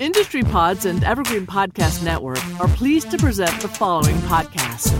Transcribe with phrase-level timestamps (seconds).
[0.00, 4.94] Industry Pods and Evergreen Podcast Network are pleased to present the following podcast.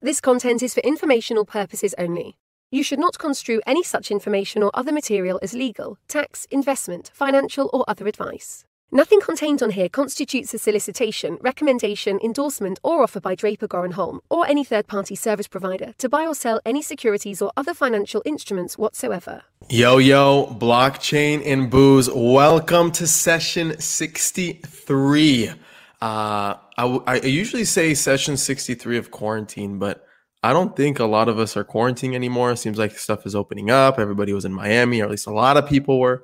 [0.00, 2.36] This content is for informational purposes only.
[2.70, 7.68] You should not construe any such information or other material as legal, tax, investment, financial,
[7.72, 8.64] or other advice.
[8.92, 14.20] Nothing contained on here constitutes a solicitation, recommendation, endorsement, or offer by Draper Goren Holm
[14.30, 18.22] or any third party service provider to buy or sell any securities or other financial
[18.24, 19.42] instruments whatsoever.
[19.68, 22.08] Yo, yo, blockchain and booze.
[22.14, 25.48] Welcome to session 63.
[25.48, 25.54] Uh,
[26.00, 30.06] I, I usually say session 63 of quarantine, but
[30.44, 32.52] I don't think a lot of us are quarantining anymore.
[32.52, 33.98] It seems like stuff is opening up.
[33.98, 36.22] Everybody was in Miami, or at least a lot of people were.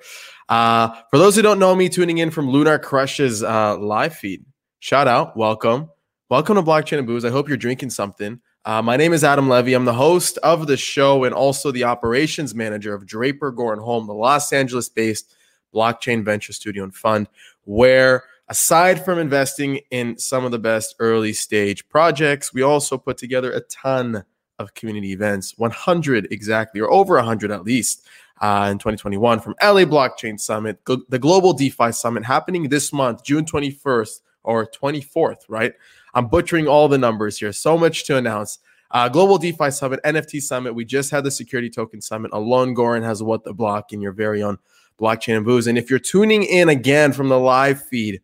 [0.50, 4.44] Uh, for those who don't know me, tuning in from Lunar Crush's uh, live feed,
[4.80, 5.88] shout out, welcome.
[6.28, 7.24] Welcome to Blockchain and Booze.
[7.24, 8.40] I hope you're drinking something.
[8.64, 9.74] Uh, my name is Adam Levy.
[9.74, 14.08] I'm the host of the show and also the operations manager of Draper Goren Holm,
[14.08, 15.32] the Los Angeles based
[15.72, 17.28] blockchain venture studio and fund,
[17.62, 23.18] where aside from investing in some of the best early stage projects, we also put
[23.18, 24.24] together a ton
[24.60, 28.06] of community events 100 exactly, or over 100 at least.
[28.40, 33.44] Uh, in 2021 from LA Blockchain Summit, the Global DeFi Summit happening this month, June
[33.44, 35.74] 21st or 24th, right?
[36.14, 37.52] I'm butchering all the numbers here.
[37.52, 38.58] So much to announce.
[38.90, 40.74] Uh, Global DeFi Summit, NFT Summit.
[40.74, 42.30] We just had the Security Token Summit.
[42.32, 44.56] Alon Goren has what the block in your very own
[44.98, 45.66] blockchain and booze.
[45.66, 48.20] And if you're tuning in again from the live feed,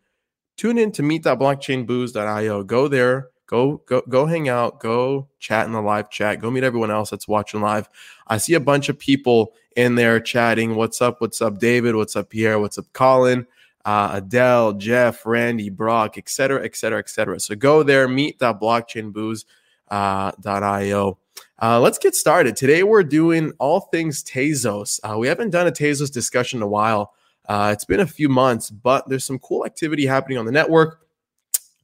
[0.57, 2.65] tune in to meet.blockchainbooze.io.
[2.65, 6.65] Go there, go go go hang out, go chat in the live chat, go meet
[6.65, 7.89] everyone else that's watching live.
[8.27, 10.75] I see a bunch of people in there chatting.
[10.75, 11.21] What's up?
[11.21, 11.97] What's up, David?
[11.97, 12.59] What's up, Pierre?
[12.59, 13.47] What's up, Colin?
[13.87, 17.41] uh, Adele, Jeff, Randy, Brock, etc., etc., etc.
[17.41, 21.19] So go there, Meet meet.blockchainbooze.io.
[21.63, 22.55] Uh, let's get started.
[22.57, 25.01] Today we're doing all things Tezos.
[25.03, 27.15] Uh, we haven't done a Tezos discussion in a while.
[27.49, 31.06] Uh, it's been a few months, but there's some cool activity happening on the network.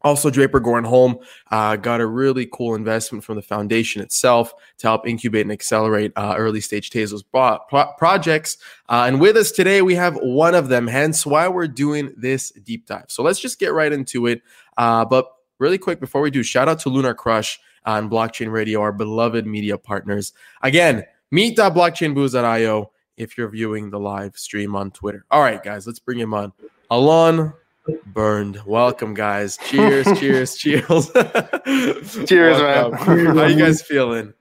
[0.05, 1.19] Also, Draper Goren Holm
[1.51, 6.13] uh, got a really cool investment from the foundation itself to help incubate and accelerate
[6.17, 8.59] uh, early stage Tezos pro- pro- projects.
[8.89, 12.51] Uh, and with us today, we have one of them, hence why we're doing this
[12.51, 13.07] deep dive.
[13.09, 14.43] So let's just get right into it.
[14.77, 18.81] Uh, but really quick, before we do, shout out to Lunar Crush on Blockchain Radio,
[18.81, 20.33] our beloved media partners.
[20.63, 25.25] Again, meet.blockchainbooze.io if you're viewing the live stream on Twitter.
[25.31, 26.53] All right, guys, let's bring him on.
[26.91, 27.53] Alon
[28.07, 28.61] Bernd.
[28.67, 29.57] Welcome, guys.
[29.67, 30.87] Cheers, cheers, cheers.
[32.27, 32.93] cheers, man.
[32.93, 34.33] How you guys feeling?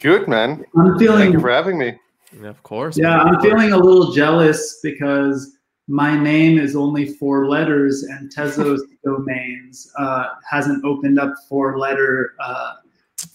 [0.00, 0.64] Good, man.
[0.76, 1.18] I'm feeling.
[1.18, 1.98] Thank you for having me.
[2.40, 2.96] Yeah, of course.
[2.96, 5.56] Yeah, man, I'm feeling a little jealous because
[5.88, 12.34] my name is only four letters, and Tezos domains uh, hasn't opened up four letter
[12.40, 12.74] uh,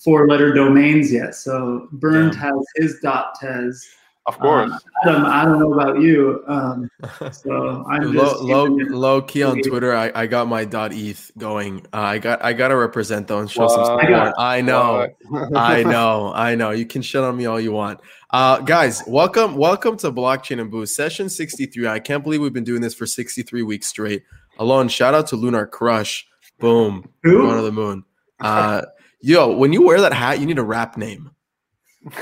[0.03, 1.35] four letter domains yet.
[1.35, 2.39] So Bernd yeah.
[2.41, 3.85] has his dot Tez
[4.25, 4.71] of course.
[4.71, 6.43] Um, Adam, I don't know about you.
[6.47, 6.89] Um,
[7.31, 9.93] so I'm low, low, low, key on Twitter.
[9.93, 11.85] I, I got my dot ETH going.
[11.93, 14.33] Uh, I got I got to represent though and show some support.
[14.37, 15.07] I, I know,
[15.55, 16.71] I know, I know.
[16.71, 19.03] You can shit on me all you want, uh, guys.
[19.07, 21.87] Welcome, welcome to Blockchain and Booze session 63.
[21.87, 24.23] I can't believe we've been doing this for 63 weeks straight.
[24.59, 26.25] Alon, shout out to Lunar Crush.
[26.59, 27.41] Boom, Who?
[27.41, 28.05] going to the moon.
[28.39, 28.83] Uh,
[29.21, 31.31] yo, when you wear that hat, you need a rap name.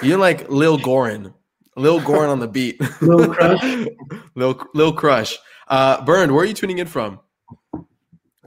[0.01, 1.33] You're like Lil Goren.
[1.75, 2.79] Lil Goren on the beat.
[3.01, 3.87] Lil Crush.
[4.35, 5.37] Lil, Lil Crush.
[5.67, 7.19] Uh, Bernd, where are you tuning in from?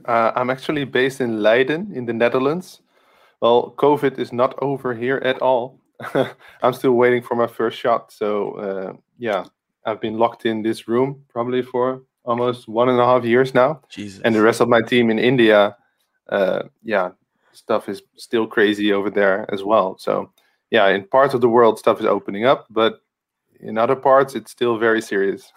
[0.05, 2.81] Uh, I'm actually based in Leiden in the Netherlands.
[3.41, 5.79] Well, COVID is not over here at all.
[6.61, 8.11] I'm still waiting for my first shot.
[8.11, 9.45] So, uh, yeah,
[9.85, 13.81] I've been locked in this room probably for almost one and a half years now.
[13.89, 14.21] Jesus.
[14.23, 15.75] And the rest of my team in India,
[16.29, 17.11] uh, yeah,
[17.53, 19.97] stuff is still crazy over there as well.
[19.97, 20.31] So,
[20.69, 23.01] yeah, in parts of the world, stuff is opening up, but
[23.59, 25.51] in other parts, it's still very serious.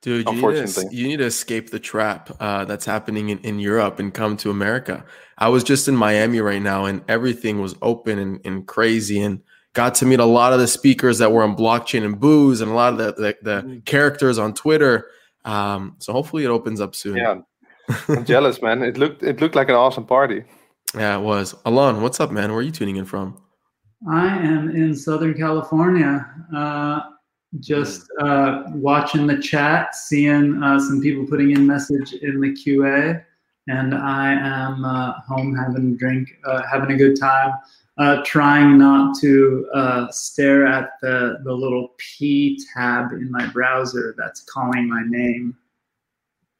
[0.00, 3.58] Dude, you need, to, you need to escape the trap uh, that's happening in, in
[3.58, 5.04] Europe and come to America.
[5.38, 9.40] I was just in Miami right now and everything was open and, and crazy and
[9.72, 12.70] got to meet a lot of the speakers that were on blockchain and booze and
[12.70, 13.84] a lot of the, the, the mm.
[13.84, 15.10] characters on Twitter.
[15.44, 17.16] Um, so hopefully it opens up soon.
[17.16, 17.40] Yeah.
[18.08, 18.82] I'm jealous, man.
[18.82, 20.44] It looked it looked like an awesome party.
[20.94, 21.54] Yeah, it was.
[21.64, 22.50] Alon, what's up, man?
[22.50, 23.40] Where are you tuning in from?
[24.08, 26.24] I am in Southern California.
[26.54, 27.00] Uh,
[27.60, 33.24] just uh, watching the chat, seeing uh, some people putting in message in the QA,
[33.68, 37.52] and I am uh, home having a drink, uh, having a good time,
[37.98, 44.14] uh, trying not to uh, stare at the, the little P tab in my browser
[44.18, 45.56] that's calling my name.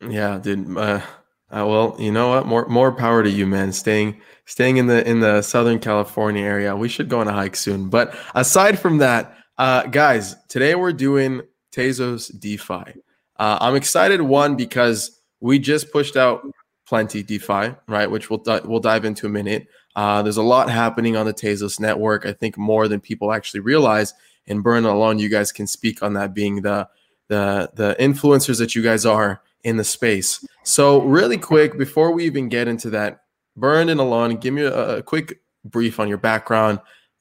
[0.00, 0.75] Yeah, dude.
[0.75, 2.46] well, you know what?
[2.46, 3.73] More more power to you, man.
[3.73, 6.76] Staying staying in the in the Southern California area.
[6.76, 7.88] We should go on a hike soon.
[7.88, 9.35] But aside from that.
[9.59, 13.01] Uh, guys, today we're doing Tezos DeFi.
[13.37, 16.47] Uh, I'm excited one because we just pushed out
[16.87, 18.09] plenty DeFi, right?
[18.09, 19.67] Which we'll we'll dive into a minute.
[19.97, 22.25] Uh, there's a lot happening on the Tezos network.
[22.25, 24.15] I think more than people actually realize.
[24.47, 26.89] And Bernd Alon, you guys can speak on that being the
[27.27, 30.47] the the influencers that you guys are in the space.
[30.63, 33.23] So really quick before we even get into that,
[33.57, 36.79] Bernd and Alon, give me a, a quick brief on your background.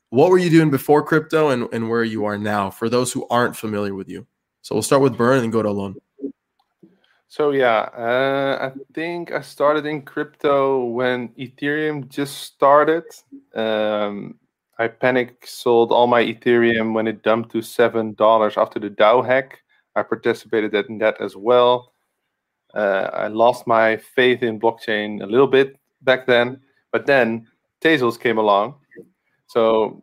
[0.10, 3.28] What were you doing before crypto and, and where you are now for those who
[3.30, 4.26] aren't familiar with you?
[4.62, 5.96] So we'll start with Bernd and go to Alon.
[7.28, 13.04] So yeah, uh, I think I started in crypto when Ethereum just started.
[13.54, 14.40] Um,
[14.80, 19.26] I panic sold all my Ethereum when it dumped to seven dollars after the DAO
[19.26, 19.60] hack.
[19.96, 21.94] I participated in that as well.
[22.74, 26.62] Uh, I lost my faith in blockchain a little bit back then,
[26.92, 27.48] but then
[27.82, 28.76] Tezos came along,
[29.48, 30.02] so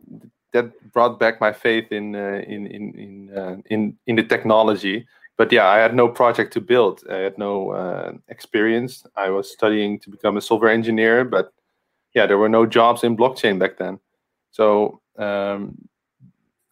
[0.53, 5.05] that brought back my faith in uh, in in in, uh, in in the technology
[5.37, 7.03] but yeah, I had no project to build.
[7.09, 9.05] I had no uh, experience.
[9.15, 11.53] I was studying to become a software engineer, but
[12.13, 13.99] yeah, there were no jobs in blockchain back then.
[14.51, 15.77] So um,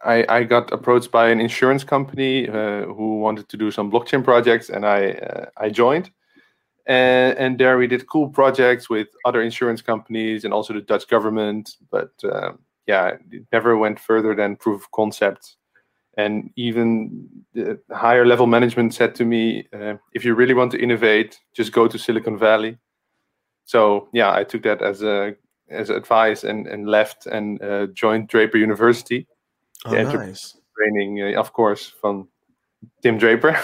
[0.02, 4.24] I, I, got approached by an insurance company uh, who wanted to do some blockchain
[4.24, 6.10] projects, and I uh, I joined.
[6.86, 11.08] And, and, there we did cool projects with other insurance companies and also the Dutch
[11.08, 11.78] government.
[11.90, 15.56] But um, yeah, it never went further than proof of concept
[16.18, 20.82] and even the higher level management said to me uh, if you really want to
[20.82, 22.78] innovate just go to silicon valley
[23.66, 25.36] so yeah i took that as a
[25.70, 29.28] as advice and and left and uh, joined draper university
[29.86, 30.58] oh, nice.
[30.78, 32.28] training uh, of course from
[33.02, 33.58] tim draper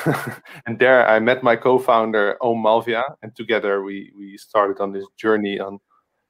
[0.65, 5.05] and there i met my co-founder om Malviya and together we we started on this
[5.17, 5.79] journey on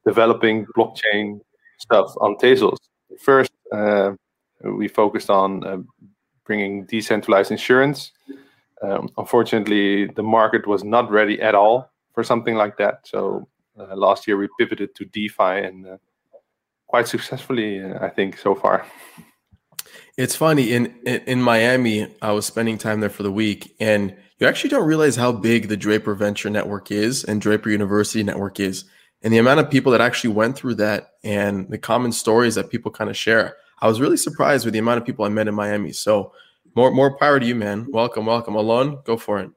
[0.05, 1.39] developing blockchain
[1.77, 2.77] stuff on tezos
[3.19, 4.11] first uh,
[4.63, 5.77] we focused on uh,
[6.45, 8.11] bringing decentralized insurance.
[8.81, 13.07] Um, unfortunately, the market was not ready at all for something like that.
[13.07, 13.47] So
[13.79, 15.97] uh, last year we pivoted to DeFi and uh,
[16.87, 18.85] quite successfully, uh, I think, so far.
[20.17, 22.07] It's funny in, in, Miami.
[22.21, 25.67] I was spending time there for the week, and you actually don't realize how big
[25.67, 28.85] the Draper Venture Network is and Draper University Network is,
[29.21, 32.69] and the amount of people that actually went through that and the common stories that
[32.69, 33.55] people kind of share.
[33.81, 35.91] I was really surprised with the amount of people I met in Miami.
[35.93, 36.33] So
[36.75, 37.87] more more power to you, man.
[37.89, 38.55] Welcome, welcome.
[38.55, 39.49] Alon, go for it.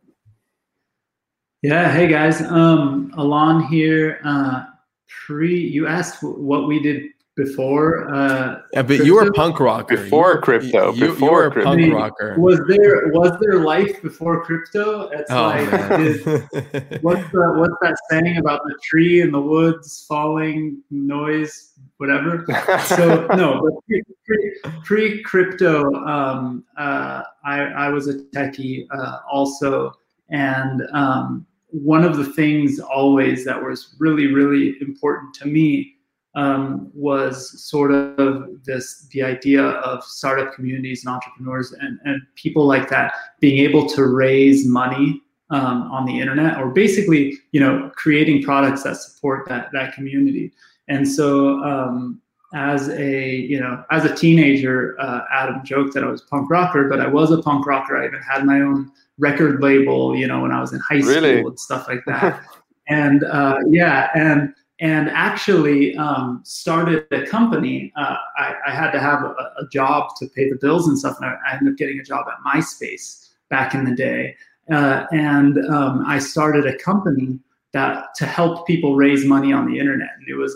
[1.63, 2.41] Yeah, hey guys.
[2.41, 4.21] Um Alon here.
[4.25, 4.65] Uh
[5.09, 9.05] pre you asked what we did before uh yeah, but crypto?
[9.05, 9.97] you were punk rocker.
[9.97, 11.71] Before you, crypto you, before you were crypto.
[11.71, 12.35] punk rocker.
[12.39, 15.09] was there was there life before crypto?
[15.13, 16.23] It's oh, like did,
[17.03, 22.45] what's the what's that saying about the tree in the woods falling noise whatever?
[22.85, 29.19] So no but pre, pre, pre crypto um uh i i was a techie uh
[29.31, 29.95] also.
[30.29, 35.97] And um one of the things always that was really really important to me
[36.35, 42.67] um, was sort of this the idea of startup communities and entrepreneurs and, and people
[42.67, 45.21] like that being able to raise money
[45.51, 50.53] um, on the internet or basically you know creating products that support that that community.
[50.89, 52.21] And so um,
[52.55, 56.87] as a you know as a teenager uh, adam joked that i was punk rocker
[56.89, 57.97] but i was a punk rocker.
[57.97, 61.39] I even had my own record label you know when i was in high really?
[61.39, 62.43] school and stuff like that.
[62.89, 67.93] And uh, yeah and and actually um, started a company.
[67.97, 71.17] Uh, I, I, had to have a, a, job to pay the bills and stuff,
[71.21, 74.35] and I, I, ended up getting a job at MySpace back in the day.
[74.73, 77.39] Uh, and um, I started a company
[77.73, 80.55] that to help people raise money on the internet, and it was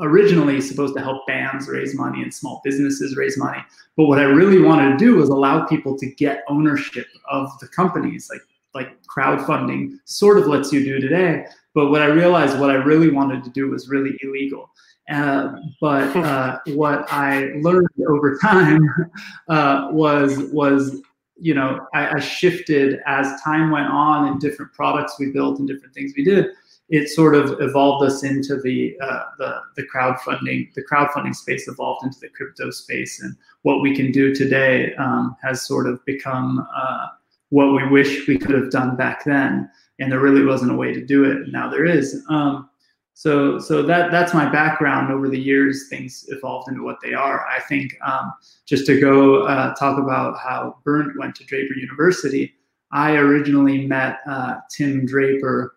[0.00, 3.62] originally supposed to help bands raise money and small businesses raise money.
[3.96, 7.68] But what I really wanted to do was allow people to get ownership of the
[7.68, 8.42] companies, like
[8.74, 11.44] like crowdfunding sort of lets you do today
[11.74, 14.70] but what I realized, what I really wanted to do was really illegal.
[15.10, 18.88] Uh, but uh, what I learned over time
[19.48, 21.00] uh, was was
[21.36, 25.66] you know I, I, shifted as time went on and different products we built and
[25.66, 26.48] different things we did.
[26.90, 30.74] It sort of evolved us into the uh, the the crowdfunding.
[30.74, 35.36] The crowdfunding space evolved into the crypto space, and what we can do today um,
[35.42, 37.06] has sort of become uh,
[37.50, 40.92] what we wish we could have done back then and there really wasn't a way
[40.92, 41.48] to do it.
[41.52, 42.24] Now there is.
[42.28, 42.68] Um,
[43.14, 45.12] so so that that's my background.
[45.12, 47.46] Over the years, things evolved into what they are.
[47.46, 48.32] I think um,
[48.66, 52.54] just to go uh, talk about how Bernd went to Draper University.
[52.92, 55.76] I originally met uh, Tim Draper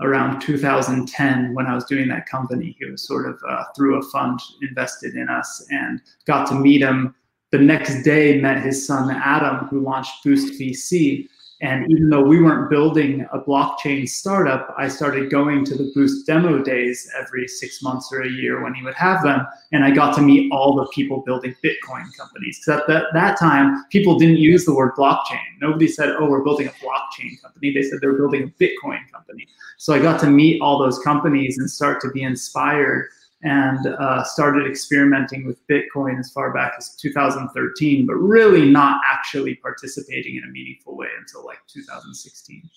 [0.00, 2.76] around 2010 when I was doing that company.
[2.78, 6.80] He was sort of uh, through a fund invested in us and got to meet
[6.80, 7.14] him.
[7.50, 11.26] The next day, met his son Adam, who launched Boost VC
[11.60, 16.24] And even though we weren't building a blockchain startup, I started going to the Boost
[16.24, 19.44] demo days every six months or a year when he would have them.
[19.72, 22.60] And I got to meet all the people building Bitcoin companies.
[22.60, 25.40] Because at that, that time, people didn't use the word blockchain.
[25.60, 27.74] Nobody said, oh, we're building a blockchain company.
[27.74, 29.48] They said they were building a Bitcoin company.
[29.78, 33.08] So I got to meet all those companies and start to be inspired
[33.42, 39.54] and uh, started experimenting with Bitcoin as far back as 2013, but really not actually
[39.56, 42.68] participating in a meaningful way until like 2016.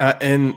[0.00, 0.54] Uh, and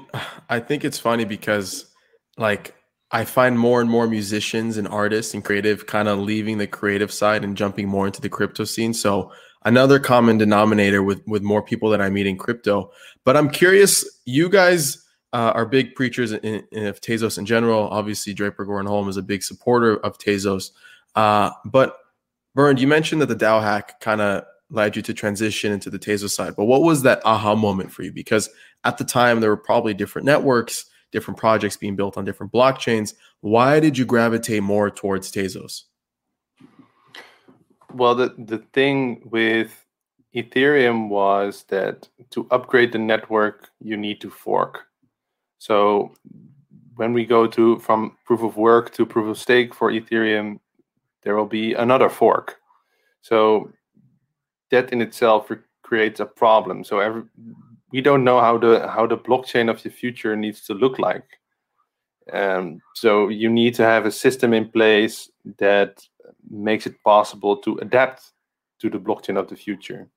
[0.50, 1.92] I think it's funny because,
[2.38, 2.76] like,
[3.12, 7.12] I find more and more musicians and artists and creative kind of leaving the creative
[7.12, 8.94] side and jumping more into the crypto scene.
[8.94, 9.32] So
[9.66, 12.92] another common denominator with with more people that I meet in crypto.
[13.26, 17.88] But I'm curious, you guys uh, are big preachers in, in, of Tezos in general.
[17.90, 20.72] Obviously, Draper Goren Holm is a big supporter of Tezos.
[21.16, 21.98] Uh, but
[22.56, 26.00] Bernd, you mentioned that the DAO hack kind of led you to transition into the
[26.00, 26.56] Tezos side.
[26.56, 28.12] But what was that aha moment for you?
[28.12, 28.50] Because
[28.84, 33.14] at the time, there were probably different networks, different projects being built on different blockchains.
[33.42, 35.84] Why did you gravitate more towards Tezos?
[37.94, 39.86] Well, the, the thing with
[40.34, 44.88] Ethereum was that to upgrade the network, you need to fork.
[45.62, 46.16] So
[46.96, 50.60] when we go to from proof of work to proof of stake for Ethereum,
[51.22, 52.56] there will be another fork.
[53.22, 53.72] So
[54.72, 55.52] that in itself
[55.84, 56.84] creates a problem.
[56.84, 57.26] So every,
[57.92, 61.28] we don't know how the how the blockchain of the future needs to look like.
[62.34, 66.02] Um, so you need to have a system in place that
[66.50, 68.32] makes it possible to adapt
[68.80, 70.10] to the blockchain of the future.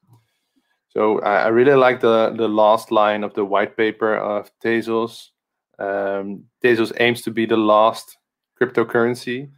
[0.88, 5.33] So I, I really like the the last line of the white paper of Tezos
[5.78, 8.16] um, Tezos aims to be the last
[8.60, 9.50] cryptocurrency.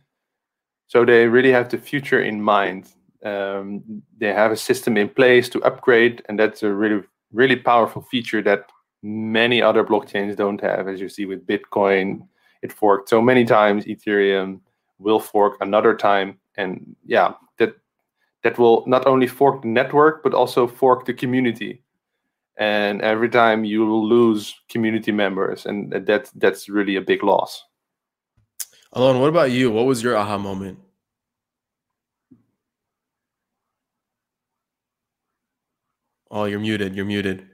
[0.86, 2.92] So they really have the future in mind.
[3.24, 8.02] Um, they have a system in place to upgrade, and that's a really, really powerful
[8.02, 8.70] feature that
[9.02, 10.88] many other blockchains don't have.
[10.88, 12.26] As you see with Bitcoin,
[12.62, 13.84] it forked so many times.
[13.84, 14.60] Ethereum
[14.98, 17.74] will fork another time, and yeah, that
[18.42, 21.82] that will not only fork the network but also fork the community
[22.56, 27.64] and every time you will lose community members and that that's really a big loss.
[28.92, 29.70] Alon what about you?
[29.70, 30.78] What was your aha moment?
[36.30, 36.94] Oh you're muted.
[36.94, 37.48] You're muted.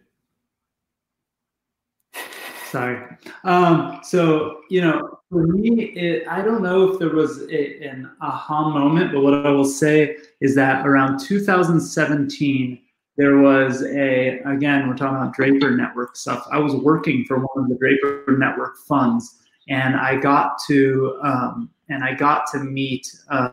[2.70, 3.04] Sorry.
[3.44, 8.10] Um, so you know for me it, i don't know if there was a, an
[8.20, 12.78] aha moment but what i will say is that around 2017
[13.22, 16.44] there was a again we're talking about draper network stuff.
[16.50, 19.38] I was working for one of the draper network funds
[19.68, 23.50] and i got to um, and i got to meet uh,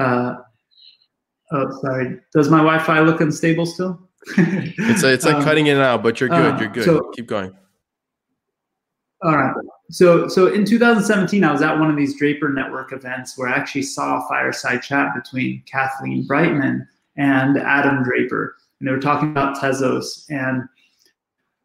[0.00, 0.36] uh,
[1.52, 2.18] oh sorry.
[2.32, 4.00] Does my wi-fi look unstable still?
[4.38, 6.84] It's a, it's like um, cutting it out but you're good uh, you're good.
[6.84, 7.54] so, keep going.
[9.22, 9.54] All right.
[9.90, 13.52] So so in 2017 i was at one of these draper network events where i
[13.52, 19.30] actually saw a fireside chat between kathleen Breitman and Adam Draper, and they were talking
[19.30, 20.62] about Tezos, and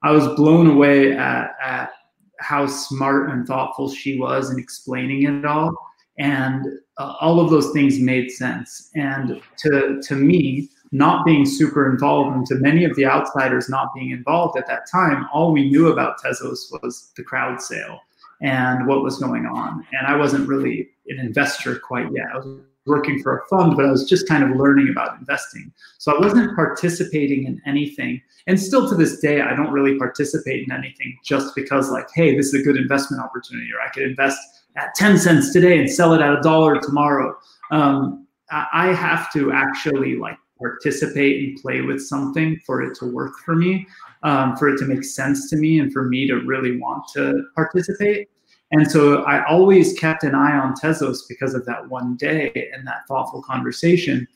[0.03, 1.91] I was blown away at, at
[2.39, 5.73] how smart and thoughtful she was in explaining it all,
[6.17, 6.65] and
[6.97, 8.89] uh, all of those things made sense.
[8.95, 13.93] And to to me, not being super involved, and to many of the outsiders not
[13.93, 17.99] being involved at that time, all we knew about Tezos was the crowd sale
[18.41, 19.85] and what was going on.
[19.93, 22.25] And I wasn't really an investor quite yet.
[22.33, 25.71] I was working for a fund, but I was just kind of learning about investing.
[25.99, 28.21] So I wasn't participating in anything.
[28.47, 32.35] And still to this day, I don't really participate in anything just because, like, hey,
[32.35, 34.39] this is a good investment opportunity, or I could invest
[34.75, 37.35] at 10 cents today and sell it at a dollar tomorrow.
[37.71, 43.33] Um, I have to actually like participate and play with something for it to work
[43.45, 43.87] for me,
[44.23, 47.43] um, for it to make sense to me, and for me to really want to
[47.55, 48.29] participate.
[48.71, 52.87] And so I always kept an eye on Tezos because of that one day and
[52.87, 54.27] that thoughtful conversation.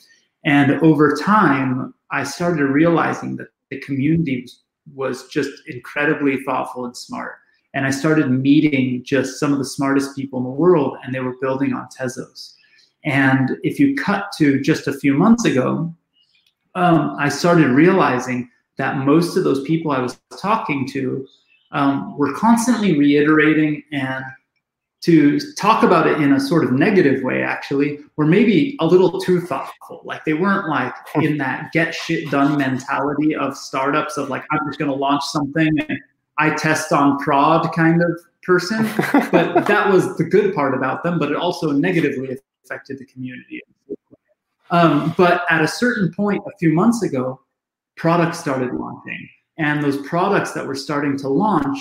[0.43, 4.47] And over time, I started realizing that the community
[4.93, 7.37] was just incredibly thoughtful and smart.
[7.73, 11.19] And I started meeting just some of the smartest people in the world, and they
[11.19, 12.53] were building on Tezos.
[13.03, 15.93] And if you cut to just a few months ago,
[16.75, 21.27] um, I started realizing that most of those people I was talking to
[21.71, 24.23] um, were constantly reiterating and
[25.05, 29.21] to talk about it in a sort of negative way actually were maybe a little
[29.21, 30.01] too thoughtful.
[30.03, 34.59] Like they weren't like in that get shit done mentality of startups of like i'm
[34.67, 35.99] just going to launch something and
[36.39, 38.83] i test on prod kind of person.
[39.31, 43.61] But that was the good part about them but it also negatively affected the community.
[44.71, 47.39] Um, but at a certain point a few months ago
[47.95, 49.29] products started launching.
[49.57, 51.79] And those products that were starting to launch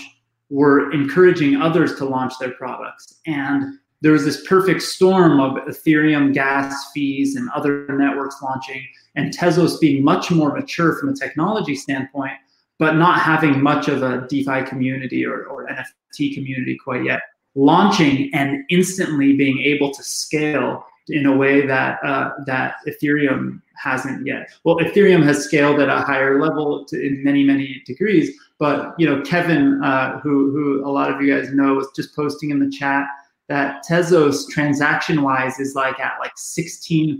[0.50, 3.20] were encouraging others to launch their products.
[3.26, 9.32] And there was this perfect storm of Ethereum gas fees and other networks launching, and
[9.32, 12.34] Tezos being much more mature from a technology standpoint,
[12.78, 17.22] but not having much of a DeFi community or, or NFT community quite yet.
[17.54, 24.26] Launching and instantly being able to scale in a way that uh, that Ethereum hasn't
[24.26, 24.50] yet.
[24.64, 29.06] Well, Ethereum has scaled at a higher level to, in many many degrees, but you
[29.06, 32.58] know Kevin, uh, who who a lot of you guys know, was just posting in
[32.58, 33.06] the chat
[33.48, 37.18] that Tezos transaction wise is like at like 16%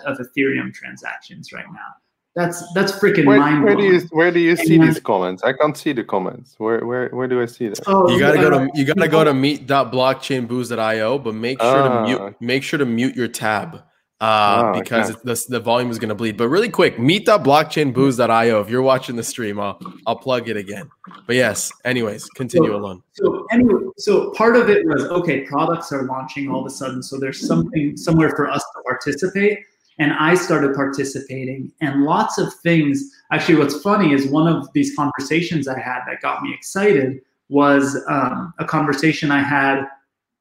[0.00, 1.94] of Ethereum transactions right now.
[2.36, 5.42] That's that's freaking where, mind where do you where do you see And- these comments?
[5.42, 6.54] I can't see the comments.
[6.58, 7.80] Where where where do I see that?
[7.88, 11.90] Oh, You gotta go uh, to you gotta go to meet.blockchainbooze.io, but make sure to
[11.90, 12.04] Ah.
[12.04, 13.78] mute make sure to mute your tab uh,
[14.20, 15.20] Ah, because okay.
[15.24, 16.36] the, the volume is gonna bleed.
[16.36, 18.60] But really quick, meet.blockchainbooze.io.
[18.60, 20.88] If you're watching the stream, I'll I'll plug it again.
[21.26, 23.02] But yes, anyways, continue So- Alon.
[23.14, 25.40] So anyway, so part of it was okay.
[25.46, 29.58] Products are launching all of a sudden, so there's something somewhere for us to participate.
[30.00, 33.10] And I started participating, and lots of things.
[33.30, 38.02] Actually, what's funny is one of these conversations I had that got me excited was
[38.08, 39.84] um, a conversation I had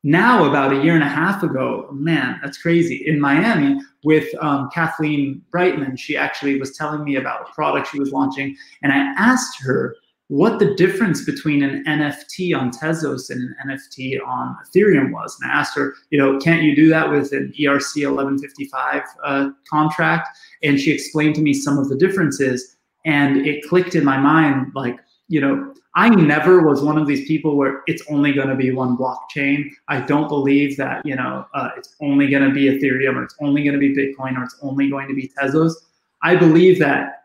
[0.04, 1.90] now about a year and a half ago.
[1.92, 3.04] Man, that's crazy.
[3.06, 8.00] In Miami with um, Kathleen Breitman, she actually was telling me about a product she
[8.00, 9.98] was launching, and I asked her
[10.30, 15.36] what the difference between an NFT on Tezos and an NFT on Ethereum was.
[15.42, 19.50] And I asked her, you know, can't you do that with an ERC 1155 uh,
[19.68, 20.30] contract?
[20.62, 22.78] And she explained to me some of the differences.
[23.06, 27.28] And it clicked in my mind like, you know, I never was one of these
[27.28, 29.68] people where it's only going to be one blockchain.
[29.88, 33.36] I don't believe that, you know, uh, it's only going to be Ethereum or it's
[33.42, 35.74] only going to be Bitcoin or it's only going to be Tezos.
[36.22, 37.24] I believe that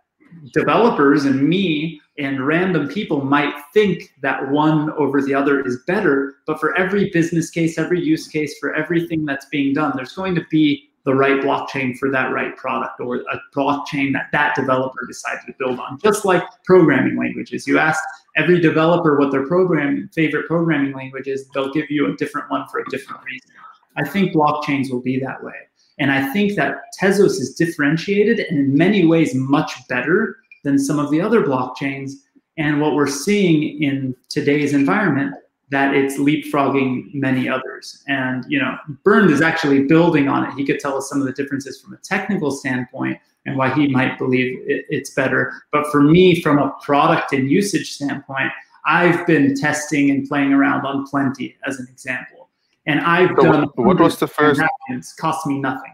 [0.52, 6.36] developers and me and random people might think that one over the other is better,
[6.46, 10.34] but for every business case, every use case, for everything that's being done, there's going
[10.36, 15.04] to be the right blockchain for that right product or a blockchain that that developer
[15.06, 15.98] decided to build on.
[15.98, 18.02] Just like programming languages, you ask
[18.36, 22.66] every developer what their programming favorite programming language is, they'll give you a different one
[22.68, 23.50] for a different reason.
[23.96, 25.52] I think blockchains will be that way.
[25.98, 30.98] And I think that Tezos is differentiated and in many ways much better than some
[30.98, 32.12] of the other blockchains.
[32.56, 35.34] And what we're seeing in today's environment,
[35.70, 38.02] that it's leapfrogging many others.
[38.08, 40.52] And you know, Bernd is actually building on it.
[40.54, 43.88] He could tell us some of the differences from a technical standpoint and why he
[43.88, 45.52] might believe it, it's better.
[45.72, 48.50] But for me, from a product and usage standpoint,
[48.86, 52.50] I've been testing and playing around on Plenty as an example.
[52.86, 54.60] And I've So done what- was the first-
[55.18, 55.92] cost me nothing.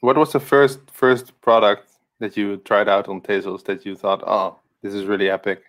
[0.00, 1.88] What was the first first product
[2.22, 5.64] that you tried out on Tezos that you thought, oh, this is really epic?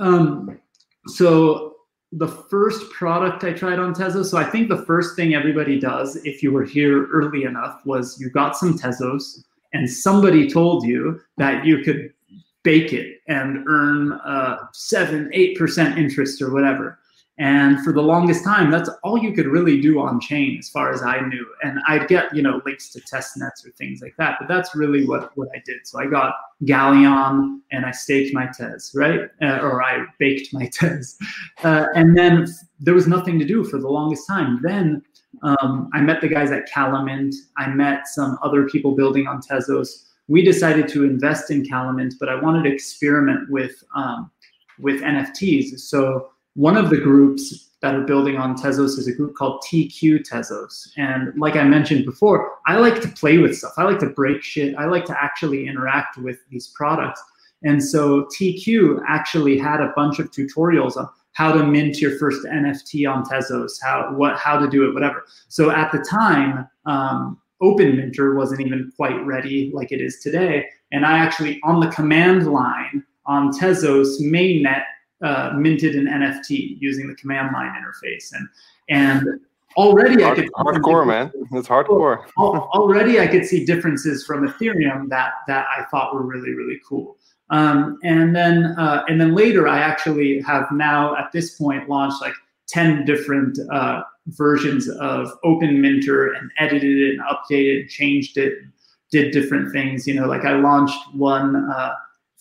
[0.00, 0.60] Um,
[1.06, 1.76] so
[2.10, 4.26] the first product I tried on Tezos.
[4.26, 8.20] So I think the first thing everybody does, if you were here early enough, was
[8.20, 12.12] you got some Tezos, and somebody told you that you could
[12.64, 16.98] bake it and earn uh, seven, eight percent interest or whatever.
[17.36, 20.92] And for the longest time, that's all you could really do on chain, as far
[20.92, 21.44] as I knew.
[21.64, 24.36] And I'd get, you know, links to test nets or things like that.
[24.38, 25.84] But that's really what, what I did.
[25.84, 29.22] So I got Galleon and I staked my Tez, right?
[29.42, 31.16] Uh, or I baked my Tez.
[31.64, 32.46] Uh, and then
[32.78, 34.60] there was nothing to do for the longest time.
[34.62, 35.02] Then
[35.42, 37.34] um, I met the guys at Calamint.
[37.58, 40.04] I met some other people building on Tezos.
[40.28, 44.30] We decided to invest in Calamint, but I wanted to experiment with um,
[44.78, 45.78] with NFTs.
[45.80, 50.26] So one of the groups that are building on Tezos is a group called TQ
[50.26, 50.88] Tezos.
[50.96, 53.74] And like I mentioned before, I like to play with stuff.
[53.76, 54.74] I like to break shit.
[54.76, 57.22] I like to actually interact with these products.
[57.62, 62.46] And so TQ actually had a bunch of tutorials on how to mint your first
[62.46, 65.24] NFT on Tezos, how what how to do it, whatever.
[65.48, 70.66] So at the time, um, Open Minter wasn't even quite ready like it is today.
[70.92, 74.84] And I actually on the command line on Tezos mainnet
[75.22, 78.48] uh, minted an NFT using the command line interface, and
[78.88, 79.40] and
[79.76, 81.32] already I Hard, could hardcore, man.
[81.52, 82.24] That's hardcore.
[82.38, 86.80] Al- already I could see differences from Ethereum that that I thought were really really
[86.86, 87.16] cool.
[87.50, 92.20] Um, and then uh, and then later I actually have now at this point launched
[92.20, 92.34] like
[92.66, 98.58] ten different uh, versions of Open Minter and edited it and updated and changed it,
[98.58, 98.72] and
[99.10, 100.06] did different things.
[100.06, 101.70] You know, like I launched one.
[101.70, 101.94] Uh,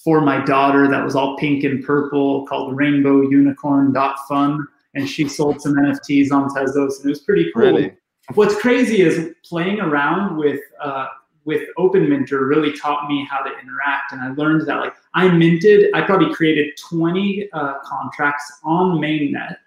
[0.04, 5.10] for my daughter that was all pink and purple called rainbow unicorn Dot fun and
[5.10, 7.94] she sold some nfts on tezos and it was pretty cool Really?
[8.36, 11.08] what's crazy is playing around with uh,
[11.46, 14.12] with OpenMinter really taught me how to interact.
[14.12, 19.58] And I learned that like I minted, I probably created 20 uh, contracts on mainnet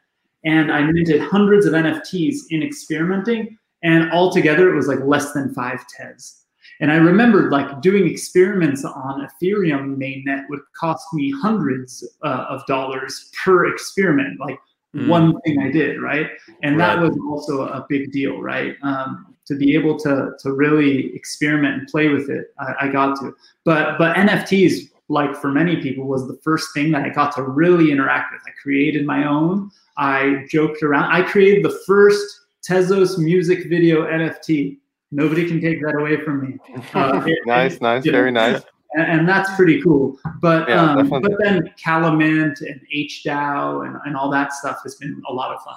[0.45, 3.59] and I minted hundreds of NFTs in experimenting.
[3.83, 6.45] And altogether, it was like less than five Tez.
[6.81, 12.67] And I remembered like doing experiments on Ethereum mainnet would cost me hundreds uh, of
[12.67, 14.59] dollars per experiment, like
[14.95, 15.09] mm.
[15.09, 16.31] one thing I did, right?
[16.63, 16.97] And right.
[16.97, 18.77] that was also a big deal, right?
[18.83, 23.19] Um, to be able to to really experiment and play with it, I, I got
[23.21, 23.35] to.
[23.65, 27.43] But but NFTs, like for many people, was the first thing that I got to
[27.43, 28.43] really interact with.
[28.47, 29.71] I created my own.
[29.97, 31.05] I joked around.
[31.05, 34.79] I created the first Tezos music video NFT
[35.11, 36.59] Nobody can take that away from me.
[36.93, 38.63] Uh, nice, nice, very know, nice.
[38.95, 40.19] And, and, that's pretty cool.
[40.41, 45.23] But yeah, um, but then Calamint and HDAO and, and all that stuff has been
[45.29, 45.77] a lot of fun.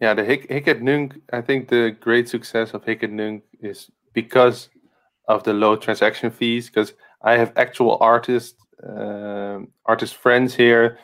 [0.00, 4.68] Yeah, the Hic- Hic Nunc, I think the great success of Hic Nunc is because
[5.28, 6.68] of the low transaction fees.
[6.68, 10.98] Because I have actual artists, uh, artist friends here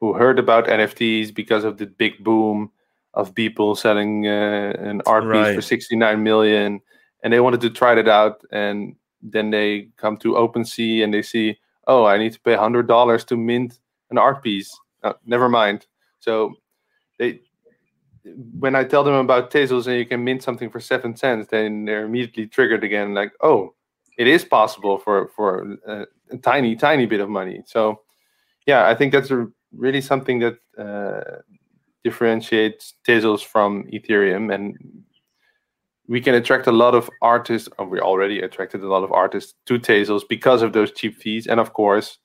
[0.00, 2.70] who heard about NFTs because of the big boom
[3.14, 5.48] of people selling uh, an art right.
[5.48, 6.80] piece for 69 million
[7.22, 11.22] and they wanted to try it out and then they come to OpenSea and they
[11.22, 13.78] see, oh, I need to pay hundred dollars to mint
[14.10, 14.76] an art piece.
[15.02, 15.86] Uh, never mind.
[16.20, 16.54] So
[17.18, 17.40] they,
[18.58, 21.84] when I tell them about Tezos and you can mint something for seven cents, then
[21.84, 23.14] they're immediately triggered again.
[23.14, 23.74] Like, oh,
[24.18, 27.62] it is possible for for a, a tiny tiny bit of money.
[27.66, 28.02] So,
[28.66, 31.38] yeah, I think that's a, really something that uh,
[32.04, 34.76] differentiates Tezos from Ethereum and
[36.10, 39.54] we can attract a lot of artists, or we already attracted a lot of artists
[39.66, 42.18] to Tezos because of those cheap fees, and of course,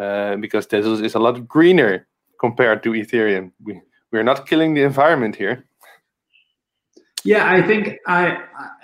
[0.00, 2.06] uh, because Tezos is a lot greener
[2.38, 3.50] compared to Ethereum.
[3.62, 3.80] We
[4.12, 5.64] we're not killing the environment here.
[7.24, 8.38] Yeah, I think I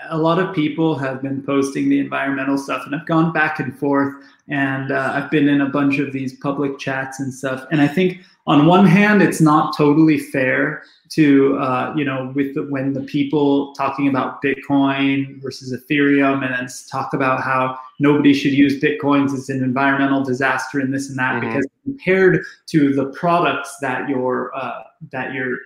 [0.08, 3.78] a lot of people have been posting the environmental stuff, and I've gone back and
[3.78, 4.14] forth,
[4.48, 7.66] and uh, I've been in a bunch of these public chats and stuff.
[7.70, 12.54] And I think on one hand, it's not totally fair to uh, you know with
[12.54, 18.32] the, when the people talking about Bitcoin versus Ethereum, and then talk about how nobody
[18.32, 19.34] should use Bitcoins.
[19.36, 21.48] It's an environmental disaster and this and that mm-hmm.
[21.48, 25.58] because compared to the products that you're uh, that you're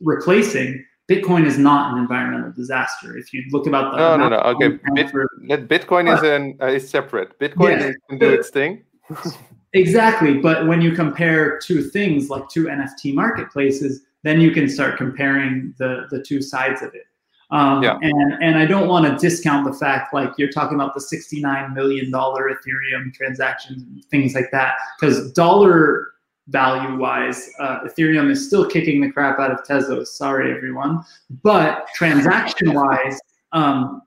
[0.00, 0.84] replacing.
[1.10, 3.16] Bitcoin is not an environmental disaster.
[3.16, 4.36] If you look about the no, no, no.
[4.36, 7.36] Okay, Bit, Bitcoin is an uh, is separate.
[7.40, 7.92] Bitcoin yeah.
[8.08, 8.84] can do its thing.
[9.72, 14.96] exactly, but when you compare two things like two NFT marketplaces, then you can start
[14.96, 17.06] comparing the the two sides of it.
[17.50, 17.98] Um, yeah.
[18.00, 21.74] And and I don't want to discount the fact like you're talking about the 69
[21.74, 26.12] million dollar Ethereum transactions and things like that because dollar
[26.48, 30.08] value wise, uh, Ethereum is still kicking the crap out of Tezos.
[30.08, 31.02] Sorry everyone,
[31.42, 33.18] but transaction wise,
[33.52, 34.02] um,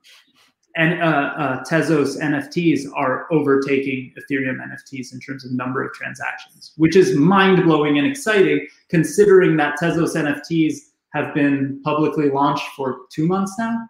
[0.76, 6.72] and uh, uh, Tezos NFTs are overtaking Ethereum NFTs in terms of number of transactions,
[6.76, 10.78] which is mind blowing and exciting considering that Tezos NFTs
[11.12, 13.88] have been publicly launched for two months now,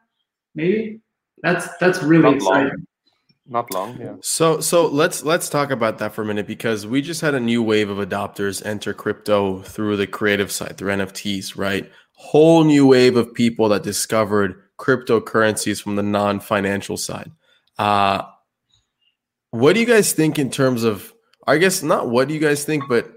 [0.55, 1.01] maybe.
[1.43, 2.69] That's that's really Not exciting.
[2.69, 2.87] Long.
[3.47, 4.15] Not long, yeah.
[4.23, 7.41] So so let's let's talk about that for a minute because we just had a
[7.41, 11.91] new wave of adopters enter crypto through the creative side, through NFTs, right?
[12.13, 17.31] Whole new wave of people that discovered cryptocurrencies from the non-financial side.
[17.79, 18.23] Uh,
[19.51, 21.13] what do you guys think in terms of?
[21.47, 22.09] I guess not.
[22.09, 23.13] What do you guys think, but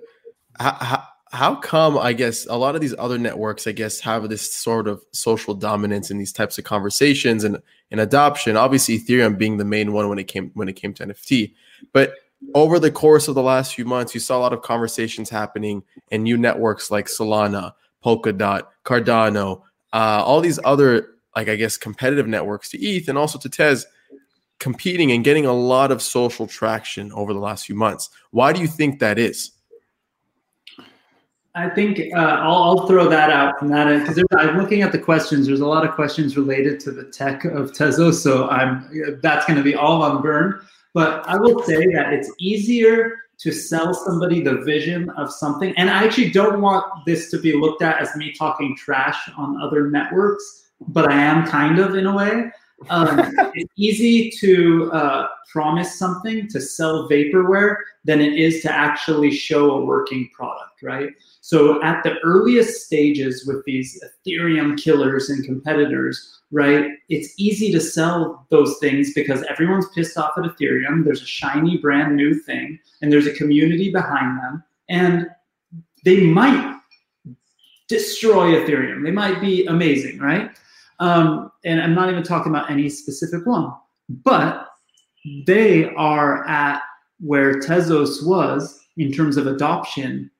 [0.60, 1.98] how, how come?
[1.98, 5.54] I guess a lot of these other networks, I guess, have this sort of social
[5.54, 7.58] dominance in these types of conversations and
[7.89, 8.58] and adoption.
[8.58, 11.54] Obviously, Ethereum being the main one when it came when it came to NFT,
[11.93, 12.13] but
[12.54, 15.84] over the course of the last few months, you saw a lot of conversations happening
[16.12, 19.62] in new networks like Solana, Polkadot, Cardano,
[19.93, 23.86] uh, all these other like I guess competitive networks to ETH and also to Tez
[24.58, 28.10] competing and getting a lot of social traction over the last few months.
[28.32, 29.52] Why do you think that is?
[31.54, 34.97] I think uh, I'll, I'll, throw that out from that because I'm looking at the
[34.97, 35.45] questions.
[35.45, 39.58] There's a lot of questions related to the tech of Tezos, so I'm that's going
[39.58, 40.56] to be all on Bernd.
[40.95, 45.89] But I will say that it's easier to sell somebody the vision of something, and
[45.89, 49.89] I actually don't want this to be looked at as me talking trash on other
[49.89, 52.52] networks but I am kind of in a way.
[52.90, 53.20] Um,
[53.56, 59.72] it's easy to uh, promise something to sell vaporware than it is to actually show
[59.72, 61.10] a working product, right?
[61.42, 67.80] So at the earliest stages with these Ethereum killers and competitors, right, it's easy to
[67.80, 71.04] sell those things because everyone's pissed off at Ethereum.
[71.04, 75.28] There's a shiny brand new thing, and there's a community behind them, and
[76.04, 76.80] they might
[77.88, 79.04] destroy Ethereum.
[79.04, 80.52] They might be amazing, right?
[81.00, 83.72] Um, and I'm not even talking about any specific one.
[84.10, 84.68] But
[85.46, 86.82] they are at
[87.20, 90.32] where Tezos was in terms of adoption.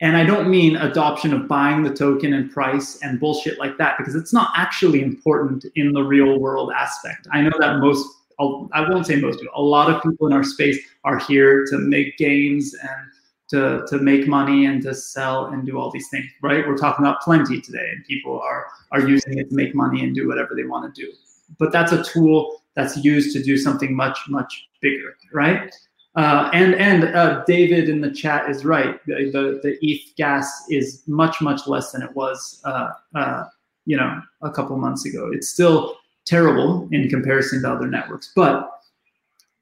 [0.00, 3.98] And I don't mean adoption of buying the token and price and bullshit like that,
[3.98, 7.28] because it's not actually important in the real world aspect.
[7.32, 10.78] I know that most, I won't say most, a lot of people in our space
[11.04, 13.10] are here to make gains and
[13.50, 16.66] to, to make money and to sell and do all these things, right?
[16.66, 20.14] We're talking about plenty today, and people are, are using it to make money and
[20.14, 21.12] do whatever they want to do.
[21.58, 25.74] But that's a tool that's used to do something much, much bigger, right?
[26.16, 29.04] Uh, and and uh, David in the chat is right.
[29.06, 33.44] The, the, the ETH gas is much much less than it was, uh, uh,
[33.86, 35.30] you know, a couple months ago.
[35.32, 38.70] It's still terrible in comparison to other networks, but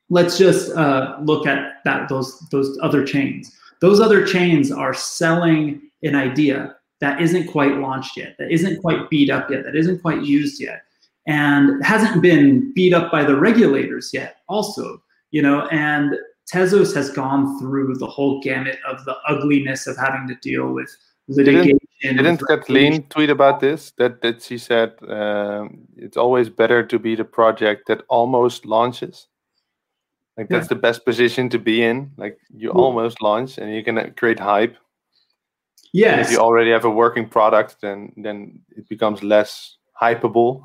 [0.08, 3.54] let's just uh, look at that those those other chains.
[3.80, 9.08] Those other chains are selling an idea that isn't quite launched yet, that isn't quite
[9.08, 10.82] beat up yet, that isn't quite used yet,
[11.26, 14.38] and hasn't been beat up by the regulators yet.
[14.48, 16.16] Also, you know, and
[16.52, 20.90] Tezos has gone through the whole gamut of the ugliness of having to deal with
[21.28, 21.78] litigation.
[22.00, 23.92] Didn't, didn't Kathleen tweet about this?
[23.98, 29.27] That that she said um, it's always better to be the project that almost launches.
[30.38, 30.76] Like that's yeah.
[30.76, 32.12] the best position to be in.
[32.16, 34.76] Like you well, almost launch and you can uh, create hype.
[35.92, 36.26] Yes.
[36.26, 40.64] if you already have a working product, then then it becomes less hypeable.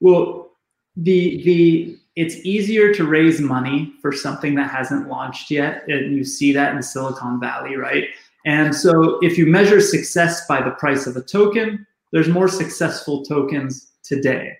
[0.00, 0.50] Well,
[0.96, 5.84] the the it's easier to raise money for something that hasn't launched yet.
[5.86, 8.04] And you see that in Silicon Valley, right?
[8.46, 13.22] And so if you measure success by the price of a token, there's more successful
[13.22, 14.56] tokens today.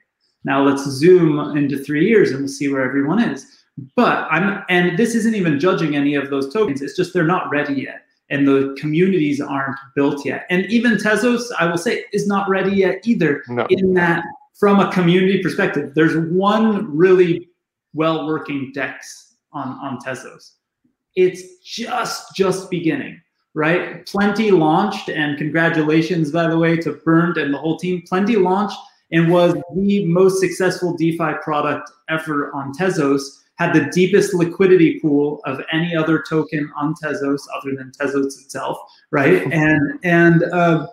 [0.46, 3.64] Now let's zoom into three years and we'll see where everyone is.
[3.96, 6.80] But I'm, and this isn't even judging any of those tokens.
[6.80, 8.02] It's just they're not ready yet.
[8.30, 10.46] And the communities aren't built yet.
[10.48, 13.42] And even Tezos, I will say, is not ready yet either.
[13.48, 13.66] No.
[13.70, 17.50] In that from a community perspective, there's one really
[17.92, 20.52] well working DEX on, on Tezos.
[21.16, 23.20] It's just just beginning,
[23.54, 24.06] right?
[24.06, 28.02] Plenty launched, and congratulations, by the way, to Bernd and the whole team.
[28.06, 28.78] Plenty launched
[29.12, 33.42] and was the most successful DeFi product ever on Tezos.
[33.56, 38.78] Had the deepest liquidity pool of any other token on Tezos other than Tezos itself,
[39.10, 39.42] right?
[39.52, 40.86] and and uh,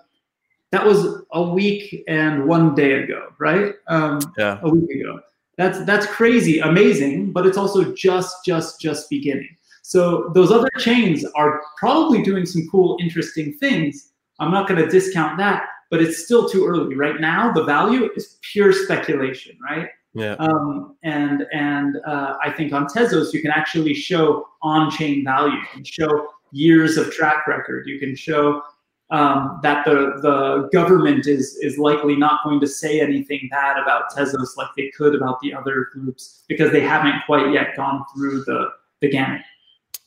[0.71, 3.73] that was a week and one day ago, right?
[3.87, 5.19] Um, yeah, a week ago.
[5.57, 9.57] That's that's crazy, amazing, but it's also just just just beginning.
[9.83, 14.13] So those other chains are probably doing some cool, interesting things.
[14.39, 16.95] I'm not going to discount that, but it's still too early.
[16.95, 19.89] Right now, the value is pure speculation, right?
[20.15, 20.33] Yeah.
[20.39, 25.53] Um, and and uh, I think on Tezos you can actually show on-chain value.
[25.53, 27.85] You can show years of track record.
[27.85, 28.63] You can show
[29.11, 34.09] um, that the the government is is likely not going to say anything bad about
[34.15, 38.43] Tezos like they could about the other groups because they haven't quite yet gone through
[38.45, 38.69] the
[39.01, 39.41] the gamut.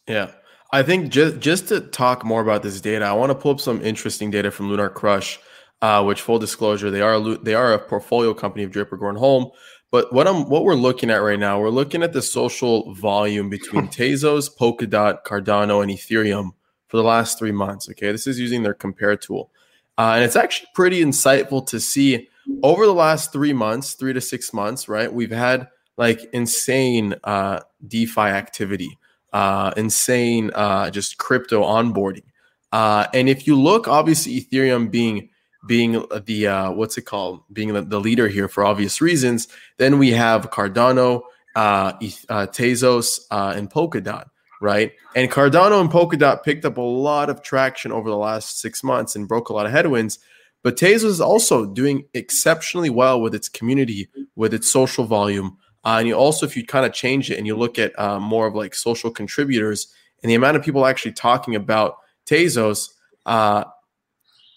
[0.08, 0.32] Yeah.
[0.72, 3.60] I think just just to talk more about this data, I want to pull up
[3.60, 5.38] some interesting data from Lunar Crush,
[5.82, 9.50] uh, which full disclosure, they are they are a portfolio company of Draper Goren-Holm.
[9.90, 13.48] But what I'm what we're looking at right now, we're looking at the social volume
[13.48, 16.50] between Tezos, Polkadot, Cardano, and Ethereum
[16.88, 17.88] for the last three months.
[17.90, 19.50] Okay, this is using their compare tool,
[19.98, 22.28] uh, and it's actually pretty insightful to see
[22.62, 24.88] over the last three months, three to six months.
[24.88, 28.98] Right, we've had like insane uh, DeFi activity,
[29.32, 32.24] uh, insane uh, just crypto onboarding,
[32.72, 35.30] uh, and if you look, obviously Ethereum being
[35.66, 39.48] being the uh, what's it called being the, the, leader here for obvious reasons
[39.78, 41.22] then we have cardano
[41.54, 41.92] uh,
[42.28, 44.28] uh, tezos uh, and polkadot
[44.60, 44.92] right?
[45.14, 49.16] And Cardano and Polkadot picked up a lot of traction over the last six months
[49.16, 50.18] and broke a lot of headwinds.
[50.62, 55.58] But Tezos is also doing exceptionally well with its community, with its social volume.
[55.84, 58.18] Uh, and you also, if you kind of change it and you look at uh,
[58.18, 59.86] more of like social contributors
[60.22, 62.88] and the amount of people actually talking about Tezos,
[63.26, 63.64] uh,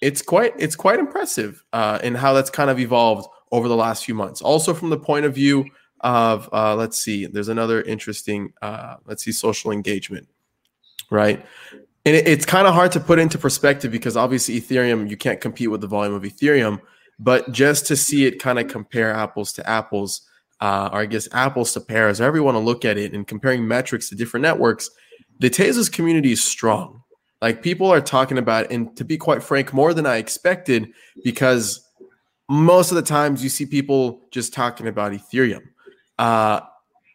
[0.02, 4.06] it's quite it's quite impressive uh, in how that's kind of evolved over the last
[4.06, 4.42] few months.
[4.42, 5.66] Also, from the point of view
[6.02, 10.28] of uh, let's see there's another interesting uh, let's see social engagement
[11.12, 11.46] right
[12.06, 15.42] and it, it's kind of hard to put into perspective because obviously ethereum you can't
[15.42, 16.80] compete with the volume of ethereum
[17.20, 20.22] but just to see it kind of compare apples to apples
[20.62, 23.28] uh, or i guess apples to pears however you want to look at it and
[23.28, 24.90] comparing metrics to different networks
[25.40, 26.99] the tezos community is strong
[27.42, 30.92] like people are talking about and to be quite frank more than i expected
[31.24, 31.82] because
[32.50, 35.62] most of the times you see people just talking about ethereum
[36.18, 36.60] uh,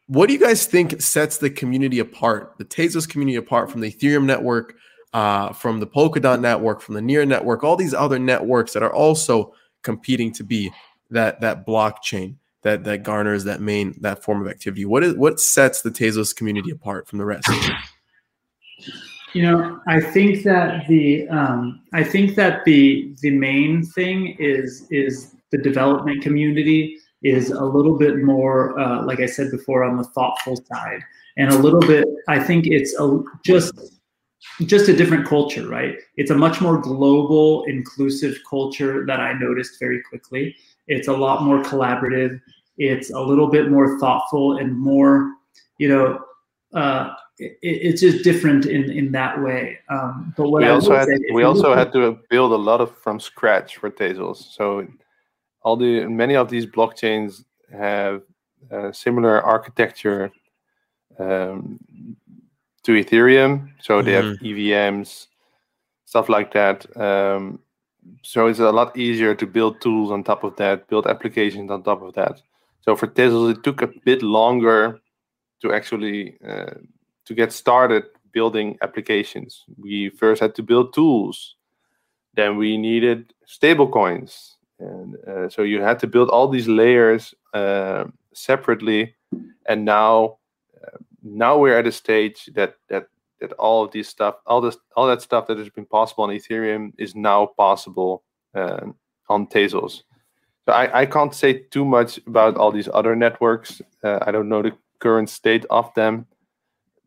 [0.06, 3.90] what do you guys think sets the community apart, the Tezos community apart from the
[3.90, 4.76] Ethereum network,
[5.12, 8.92] uh, from the Polkadot network, from the Near network, all these other networks that are
[8.92, 10.72] also competing to be
[11.10, 14.84] that that blockchain that that garners that main that form of activity?
[14.84, 17.48] What is what sets the Tezos community apart from the rest?
[19.34, 24.86] You know, I think that the um, I think that the the main thing is
[24.90, 29.96] is the development community is a little bit more, uh, like I said before, on
[29.96, 31.00] the thoughtful side,
[31.36, 32.06] and a little bit.
[32.28, 33.72] I think it's a, just
[34.66, 35.96] just a different culture, right?
[36.16, 40.54] It's a much more global, inclusive culture that I noticed very quickly.
[40.86, 42.40] It's a lot more collaborative.
[42.78, 45.32] It's a little bit more thoughtful and more,
[45.78, 46.24] you know,
[46.72, 49.78] uh, it, it's just different in in that way.
[49.88, 52.80] Um, but what we I also had say, we also had to build a lot
[52.80, 54.36] of from scratch for Tezos.
[54.36, 54.86] So
[55.62, 58.22] all the many of these blockchains have
[58.70, 60.30] uh, similar architecture
[61.18, 61.78] um,
[62.84, 63.72] to Ethereum.
[63.80, 65.26] So they have EVMs,
[66.04, 66.84] stuff like that.
[66.96, 67.60] Um,
[68.22, 71.82] so it's a lot easier to build tools on top of that, build applications on
[71.82, 72.42] top of that.
[72.82, 75.00] So for Tezos, it took a bit longer
[75.62, 76.74] to actually uh,
[77.26, 79.64] to get started building applications.
[79.78, 81.56] We first had to build tools,
[82.34, 88.04] then we needed stablecoins, and uh, so you had to build all these layers uh,
[88.32, 89.14] separately.
[89.66, 90.38] And now,
[90.82, 93.08] uh, now we're at a stage that that
[93.40, 96.30] that all of these stuff, all this, all that stuff that has been possible on
[96.30, 98.22] Ethereum is now possible
[98.54, 98.86] uh,
[99.28, 100.02] on Tezos.
[100.64, 103.82] So I, I can't say too much about all these other networks.
[104.02, 106.26] Uh, I don't know the current state of them.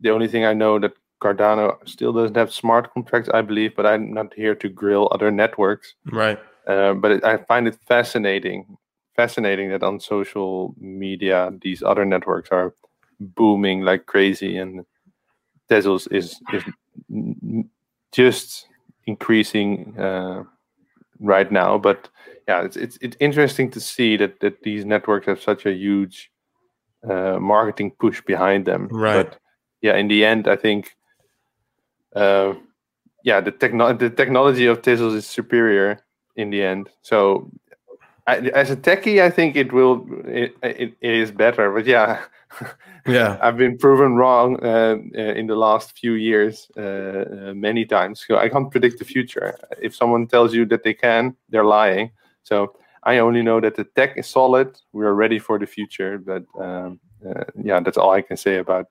[0.02, 3.86] The only thing I know that Cardano still doesn't have smart contracts, I believe, but
[3.86, 5.96] I'm not here to grill other networks.
[6.12, 6.40] Right.
[6.68, 8.78] Uh, but it, I find it fascinating,
[9.16, 12.76] fascinating that on social media these other networks are
[13.20, 14.86] booming like crazy, and
[15.70, 16.64] Tezos is is
[18.12, 18.68] just
[19.06, 20.44] increasing uh,
[21.20, 21.78] right now.
[21.78, 22.10] But
[22.48, 26.30] yeah, it's, it's it's interesting to see that that these networks have such a huge
[27.10, 28.88] uh, marketing push behind them.
[28.92, 29.24] Right.
[29.24, 29.40] But
[29.82, 30.96] yeah, in the end, I think.
[32.16, 32.54] Uh,
[33.24, 36.00] yeah, the techno- the technology of Tezos is superior
[36.36, 36.90] in the end.
[37.02, 37.52] So,
[38.26, 41.72] I, as a techie, I think it will it, it, it is better.
[41.72, 42.22] But yeah,
[43.08, 43.38] Yeah.
[43.42, 48.24] I've been proven wrong uh, uh, in the last few years uh, uh, many times.
[48.28, 49.58] So I can't predict the future.
[49.82, 52.12] If someone tells you that they can, they're lying.
[52.44, 54.78] So I only know that the tech is solid.
[54.92, 56.18] We are ready for the future.
[56.18, 58.88] But um, uh, yeah, that's all I can say about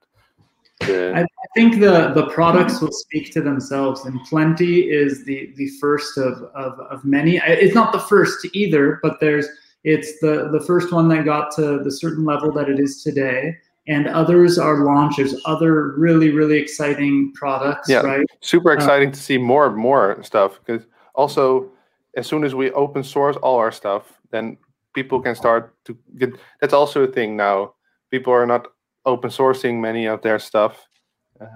[0.80, 1.12] the.
[1.14, 5.68] I, I think the the products will speak to themselves, and Plenty is the the
[5.80, 7.40] first of of, of many.
[7.40, 9.46] I- It's not the first either, but there's
[9.84, 13.56] it's the the first one that got to the certain level that it is today,
[13.86, 15.16] and others are launched.
[15.18, 18.00] There's other really really exciting products, Yeah.
[18.00, 18.26] right?
[18.40, 21.70] super Uh, exciting to see more and more stuff because also
[22.16, 24.56] as soon as we open source all our stuff then
[24.94, 27.72] people can start to get that's also a thing now
[28.10, 28.68] people are not
[29.06, 30.86] open sourcing many of their stuff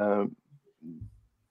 [0.01, 0.35] um,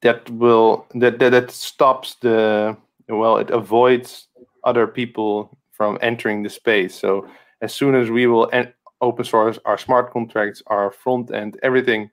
[0.01, 2.75] that will that, that that stops the
[3.09, 4.27] well it avoids
[4.63, 7.27] other people from entering the space so
[7.61, 12.09] as soon as we will en- open source our smart contracts our front end everything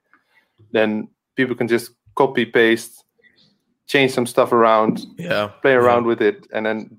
[0.71, 3.03] then people can just copy paste
[3.87, 5.47] change some stuff around Yeah.
[5.61, 5.79] play Yeah.
[5.79, 6.97] around with it and then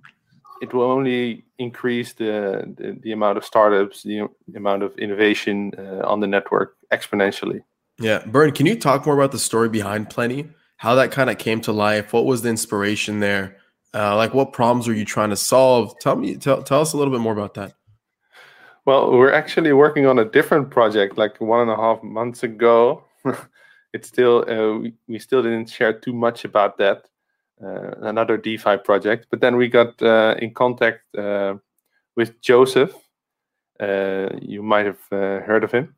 [0.63, 5.73] it will only increase the the, the amount of startups the, the amount of innovation
[5.79, 7.61] uh, on the network exponentially
[7.99, 8.25] Yeah.
[8.27, 10.49] Bernd, can you talk more about the story behind Plenty?
[10.77, 12.13] How that kind of came to life?
[12.13, 13.57] What was the inspiration there?
[13.93, 15.99] Uh, like, what problems were you trying to solve?
[15.99, 17.75] Tell me, tell, tell us a little bit more about that.
[18.89, 23.05] well we're actually working on a different project like one and a half months ago
[23.93, 27.05] it's still uh, we, we still didn't share too much about that
[27.63, 31.55] uh, another defi project but then we got uh, in contact uh,
[32.17, 32.95] with joseph
[33.81, 35.95] uh, you might have uh, heard of him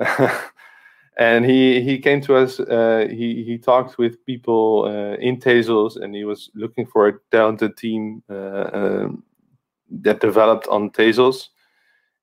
[1.18, 5.96] and he he came to us uh, he he talked with people uh, in Tezos
[6.02, 9.22] and he was looking for a talented team uh, um,
[9.90, 11.48] that developed on Tezos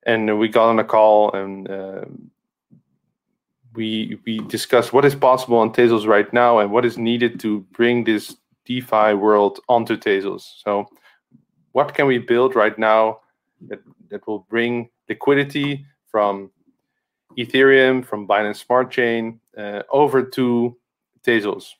[0.06, 2.30] and we got on a call and um,
[3.74, 7.60] we we discussed what is possible on Tezos right now and what is needed to
[7.72, 10.42] bring this DeFi world onto Tezos.
[10.64, 10.86] So,
[11.72, 13.20] what can we build right now
[13.68, 16.50] that that will bring liquidity from
[17.38, 20.76] Ethereum, from Binance Smart Chain uh, over to
[21.24, 21.74] Tezos?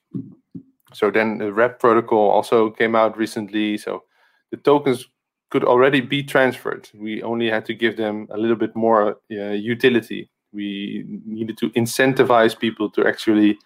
[0.94, 3.76] So then the Wrap protocol also came out recently.
[3.76, 4.04] So
[4.50, 5.06] the tokens
[5.50, 6.88] could already be transferred.
[6.94, 10.30] We only had to give them a little bit more uh, utility.
[10.52, 13.58] We needed to incentivize people to actually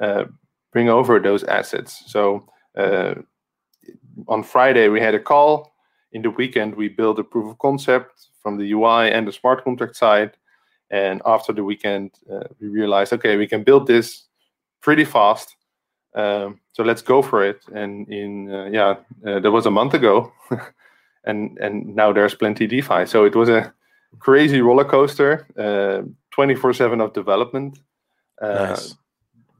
[0.00, 0.24] uh,
[0.72, 2.02] bring over those assets.
[2.06, 3.14] So uh,
[4.28, 5.72] on Friday we had a call.
[6.12, 9.64] In the weekend we built a proof of concept from the UI and the smart
[9.64, 10.36] contract side.
[10.90, 14.26] And after the weekend, uh, we realized, okay, we can build this
[14.80, 15.56] pretty fast.
[16.14, 17.60] Um, so let's go for it.
[17.74, 20.32] And in uh, yeah, uh, that was a month ago,
[21.24, 23.06] and and now there's plenty DeFi.
[23.06, 23.72] So it was a
[24.18, 27.78] crazy roller coaster, uh, twenty four seven of development.
[28.40, 28.96] Uh, Nice.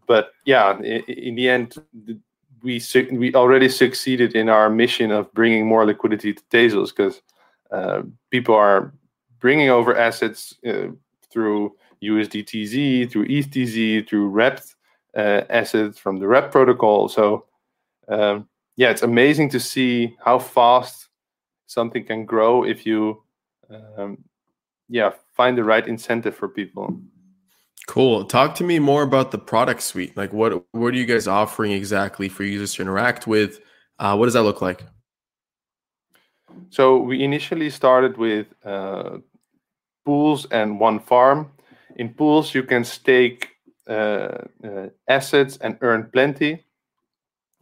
[0.07, 1.75] But yeah, in, in the end,
[2.63, 7.21] we su- we already succeeded in our mission of bringing more liquidity to Tezos because
[7.71, 8.93] uh, people are
[9.41, 10.89] bringing over assets uh,
[11.37, 14.75] through USDTZ, through ETHTZ, through REPT
[15.15, 17.11] uh, assets from the REPT protocol.
[17.11, 17.45] So
[18.09, 21.09] um, yeah, it's amazing to see how fast
[21.67, 23.23] something can grow if you
[23.71, 24.25] um,
[24.89, 26.99] yeah find the right incentive for people.
[27.87, 28.25] Cool.
[28.25, 30.17] Talk to me more about the product suite.
[30.17, 33.61] Like, what what are you guys offering exactly for users to interact with?
[33.99, 34.85] Uh, what does that look like?
[36.71, 39.19] So we initially started with uh,
[40.07, 41.51] pools and one farm.
[41.97, 43.49] In pools, you can stake
[43.89, 46.65] uh, uh, assets and earn plenty.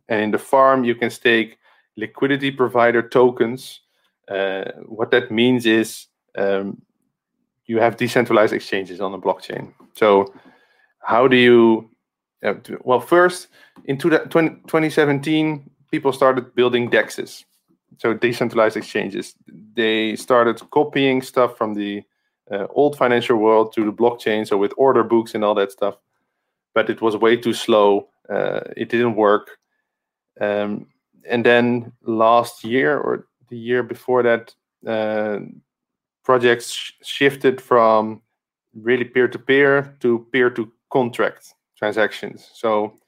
[0.09, 1.59] And in the farm, you can stake
[1.97, 3.81] liquidity provider tokens.
[4.29, 6.81] Uh, what that means is um,
[7.67, 9.73] you have decentralized exchanges on the blockchain.
[9.95, 10.33] So,
[11.01, 11.91] how do you?
[12.45, 13.49] Uh, well, first
[13.87, 17.45] in two, 20, 2017, people started building dexes
[17.99, 19.35] so decentralized exchanges
[19.75, 22.03] they started copying stuff from the
[22.71, 25.97] old financial world to the blockchain so with order books and all that stuff.
[26.75, 28.09] But it was way too slow.
[28.29, 29.59] Uh, it didn't work.
[30.41, 30.87] Um,
[31.29, 34.55] and then last year or the year before that
[34.87, 35.39] uh,
[36.25, 38.21] projects sh- shifted from
[38.75, 42.51] really peer-to-peer to peer-to-contract transactions.
[42.55, 42.99] So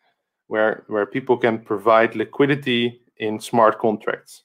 [0.46, 4.44] where where people can provide liquidity in smart contracts.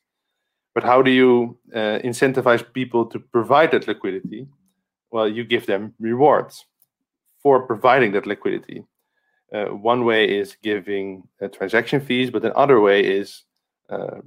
[0.73, 4.47] But how do you uh, incentivize people to provide that liquidity?
[5.11, 6.65] Well, you give them rewards
[7.41, 8.85] for providing that liquidity.
[9.53, 13.43] Uh, one way is giving uh, transaction fees, but another way is
[13.89, 14.21] uh,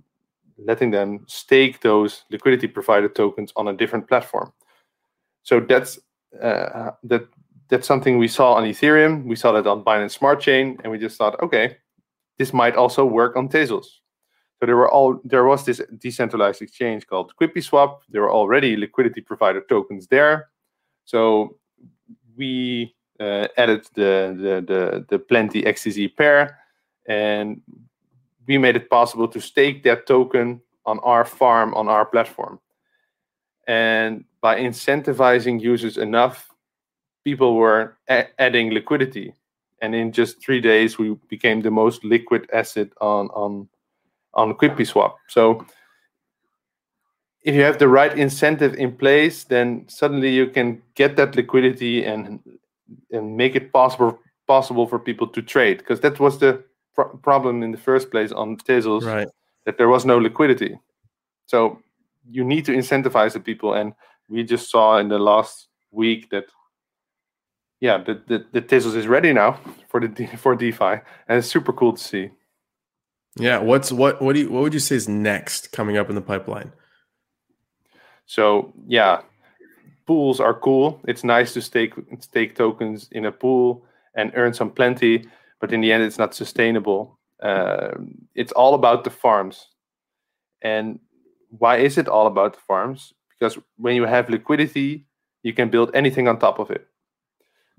[0.59, 4.53] letting them stake those liquidity provider tokens on a different platform.
[5.43, 5.99] So that's
[6.43, 7.27] uh, that
[7.69, 9.25] that's something we saw on Ethereum.
[9.25, 11.79] We saw that on Binance Smart Chain, and we just thought, okay,
[12.39, 13.87] this might also work on Tezos.
[14.61, 18.01] So there were all there was this decentralized exchange called QuipuSwap.
[18.11, 20.49] There were already liquidity provider tokens there.
[21.05, 21.57] So
[22.37, 26.59] we uh, added the, the the the Plenty XTZ pair,
[27.07, 27.61] and
[28.47, 32.59] we made it possible to stake that token on our farm on our platform.
[33.67, 36.51] And by incentivizing users enough,
[37.25, 37.97] people were
[38.39, 39.35] adding liquidity,
[39.81, 43.69] and in just three days, we became the most liquid asset on on
[44.35, 45.15] on QuipuSwap.
[45.29, 45.65] So
[47.45, 52.05] if you have the right incentive in place, then suddenly you can get that liquidity
[52.05, 52.41] and
[53.13, 56.63] and make it possible possible for people to trade because that was the
[56.95, 59.29] pro- problem in the first place on Tezos Right.
[59.65, 60.79] that there was no liquidity.
[61.47, 61.81] So
[62.31, 63.95] you need to incentivize the people, and
[64.29, 66.45] we just saw in the last week that
[67.81, 71.73] yeah, the the, the Tezos is ready now for the for DeFi, and it's super
[71.73, 72.31] cool to see.
[73.37, 73.59] Yeah.
[73.59, 76.23] What's what what do you what would you say is next coming up in the
[76.23, 76.73] pipeline?
[78.27, 79.23] So yeah,
[80.07, 81.01] pools are cool.
[81.07, 83.85] It's nice to stake stake tokens in a pool
[84.17, 85.27] and earn some plenty,
[85.61, 87.19] but in the end, it's not sustainable.
[87.43, 89.69] Um it's all about the farms,
[90.63, 90.99] and
[91.59, 93.13] why is it all about the farms?
[93.31, 95.07] Because when you have liquidity,
[95.43, 96.87] you can build anything on top of it.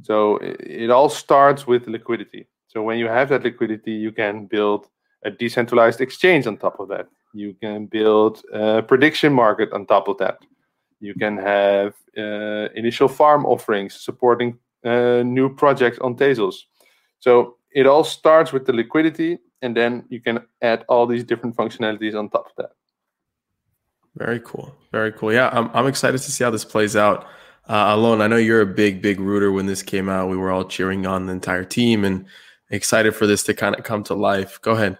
[0.03, 2.47] So it, it all starts with liquidity.
[2.67, 4.87] So when you have that liquidity, you can build
[5.23, 7.07] a decentralized exchange on top of that.
[7.35, 10.37] You can build a prediction market on top of that.
[11.01, 16.55] You can have uh, initial farm offerings supporting uh, new projects on Tezos.
[17.19, 21.57] So it all starts with the liquidity, and then you can add all these different
[21.57, 22.71] functionalities on top of that.
[24.15, 24.73] Very cool.
[24.93, 25.33] Very cool.
[25.33, 27.27] Yeah, I'm I'm excited to see how this plays out.
[27.67, 30.29] Uh, Alon, I know you're a big, big rooter when this came out.
[30.29, 32.25] We were all cheering on the entire team and
[32.69, 34.61] excited for this to kind of come to life.
[34.61, 34.97] Go ahead.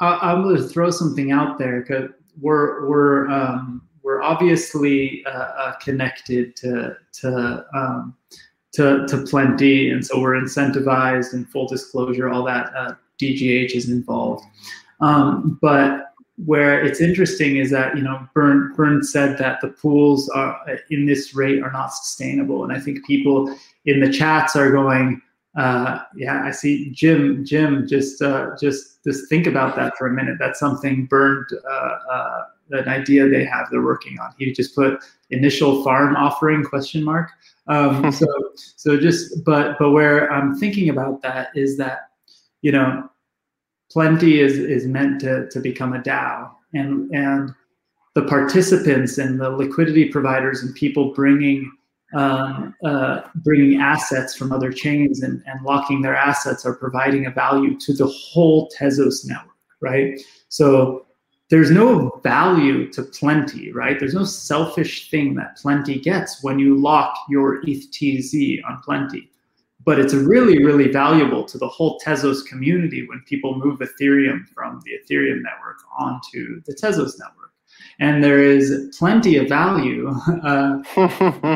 [0.00, 5.30] I, I'm going to throw something out there because we're we're um, we're obviously uh,
[5.30, 8.16] uh, connected to to um,
[8.72, 13.88] to to plenty, and so we're incentivized and full disclosure, all that uh, DGH is
[13.88, 14.44] involved.
[15.00, 16.12] Um, but
[16.44, 21.06] where it's interesting is that you know Bernd Bernd said that the pools are in
[21.06, 25.20] this rate are not sustainable, and I think people in the chats are going.
[25.56, 27.44] Uh, yeah, I see Jim.
[27.44, 30.36] Jim, just uh, just just think about that for a minute.
[30.38, 34.34] That's something Bernd, uh, uh, an idea they have they're working on.
[34.38, 37.30] He just put initial farm offering question mark.
[37.66, 38.26] Um, so
[38.56, 42.10] so just but but where I'm thinking about that is that
[42.62, 43.08] you know
[43.90, 47.54] plenty is is meant to to become a DAO and and
[48.14, 51.70] the participants and the liquidity providers and people bringing
[52.14, 57.30] um, uh, bringing assets from other chains and, and locking their assets are providing a
[57.30, 60.20] value to the whole Tezos network, right?
[60.48, 61.06] So
[61.50, 63.98] there's no value to plenty, right?
[63.98, 68.80] There's no selfish thing that plenty gets when you lock your ETH T Z on
[68.82, 69.30] plenty.
[69.84, 74.80] But it's really, really valuable to the whole Tezos community when people move Ethereum from
[74.84, 77.52] the Ethereum network onto the Tezos network
[78.00, 80.12] and there is plenty of value.
[80.44, 80.82] Uh,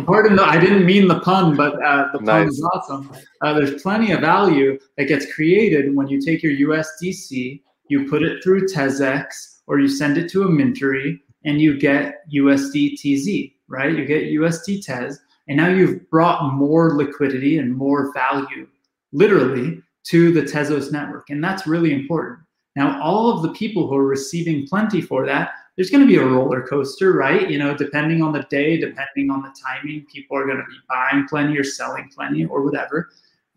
[0.06, 2.52] pardon, the, I didn't mean the pun, but uh, the pun nice.
[2.52, 3.10] is awesome.
[3.42, 8.22] Uh, there's plenty of value that gets created when you take your USDC, you put
[8.22, 13.94] it through TezX, or you send it to a mintery, and you get USDTZ, right?
[13.94, 18.66] You get USD Tez, and now you've brought more liquidity and more value,
[19.12, 22.38] literally, to the Tezos network, and that's really important.
[22.76, 26.16] Now, all of the people who are receiving plenty for that there's going to be
[26.16, 27.48] a roller coaster, right?
[27.48, 30.76] You know, depending on the day, depending on the timing, people are going to be
[30.88, 33.10] buying plenty or selling plenty or whatever.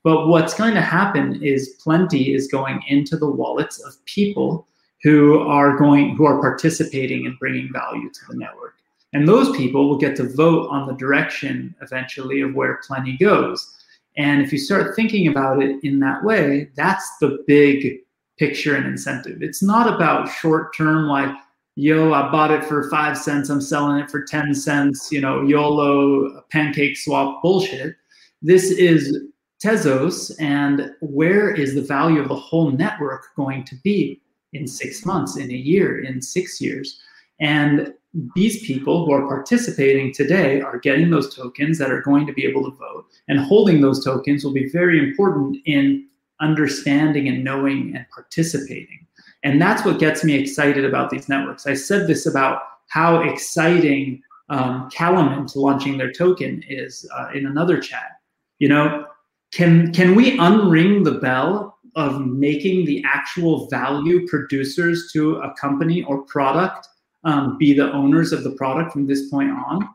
[0.03, 4.67] But what's going to happen is plenty is going into the wallets of people
[5.01, 8.75] who are going who are participating and bringing value to the network.
[9.13, 13.83] And those people will get to vote on the direction eventually of where plenty goes.
[14.15, 18.01] And if you start thinking about it in that way, that's the big
[18.37, 19.41] picture and incentive.
[19.41, 21.35] It's not about short term like
[21.75, 25.41] yo, I bought it for five cents, I'm selling it for 10 cents, you know,
[25.41, 27.95] YOLO pancake swap bullshit.
[28.41, 29.17] This is
[29.63, 34.21] Tezos, and where is the value of the whole network going to be
[34.53, 36.99] in six months, in a year, in six years?
[37.39, 37.93] And
[38.35, 42.45] these people who are participating today are getting those tokens that are going to be
[42.45, 43.05] able to vote.
[43.29, 46.07] And holding those tokens will be very important in
[46.41, 49.07] understanding and knowing and participating.
[49.43, 51.65] And that's what gets me excited about these networks.
[51.65, 57.79] I said this about how exciting um, Kalamint launching their token is uh, in another
[57.79, 58.11] chat.
[58.59, 59.05] You know,
[59.51, 66.03] can can we unring the bell of making the actual value producers to a company
[66.03, 66.87] or product
[67.23, 69.87] um, be the owners of the product from this point on?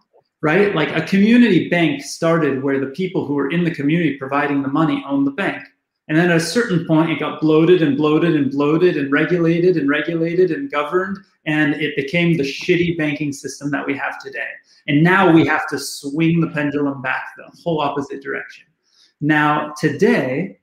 [0.42, 0.74] Right?
[0.74, 4.68] Like a community bank started where the people who were in the community providing the
[4.68, 5.62] money own the bank.
[6.08, 9.76] And then at a certain point, it got bloated and bloated and bloated and regulated
[9.76, 11.18] and regulated and governed.
[11.46, 14.50] And it became the shitty banking system that we have today.
[14.86, 18.66] And now we have to swing the pendulum back the whole opposite direction.
[19.20, 20.60] Now, today,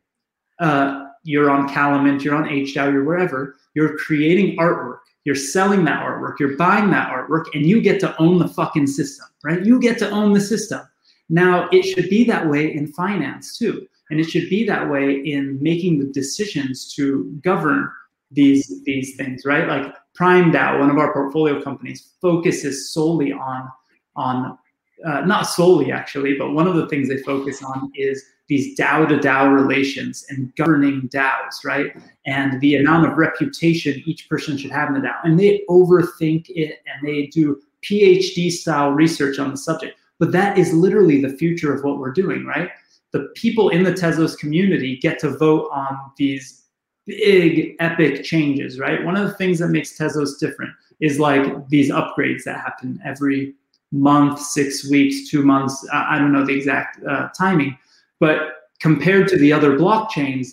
[0.59, 6.03] uh, you're on Kalamint, you're on HDAO, you're wherever, you're creating artwork, you're selling that
[6.03, 9.65] artwork, you're buying that artwork, and you get to own the fucking system, right?
[9.65, 10.81] You get to own the system.
[11.29, 13.87] Now, it should be that way in finance too.
[14.13, 17.89] And it should be that way in making the decisions to govern
[18.29, 19.67] these, these things, right?
[19.67, 23.67] Like Prime DAO, one of our portfolio companies, focuses solely on,
[24.15, 24.55] on
[25.03, 29.09] uh, not solely actually, but one of the things they focus on is these DAO
[29.09, 31.91] to DAO relations and governing DAOs, right?
[32.27, 35.15] And the amount of reputation each person should have in the DAO.
[35.23, 39.97] And they overthink it and they do PhD style research on the subject.
[40.19, 42.69] But that is literally the future of what we're doing, right?
[43.13, 46.63] The people in the Tezos community get to vote on these
[47.05, 49.03] big epic changes, right?
[49.03, 53.53] One of the things that makes Tezos different is like these upgrades that happen every
[53.91, 55.87] month, six weeks, two months.
[55.93, 57.77] I don't know the exact uh, timing,
[58.19, 60.47] but compared to the other blockchains,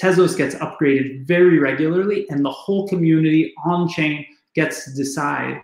[0.00, 5.60] Tezos gets upgraded very regularly, and the whole community on chain gets to decide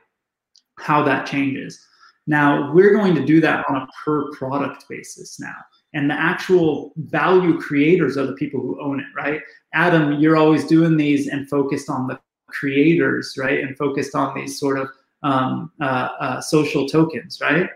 [0.78, 1.84] how that changes.
[2.26, 5.57] Now, we're going to do that on a per product basis now
[5.93, 9.41] and the actual value creators are the people who own it, right?
[9.74, 13.61] Adam, you're always doing these and focused on the creators, right?
[13.61, 14.88] And focused on these sort of
[15.22, 17.68] um, uh, uh, social tokens, right?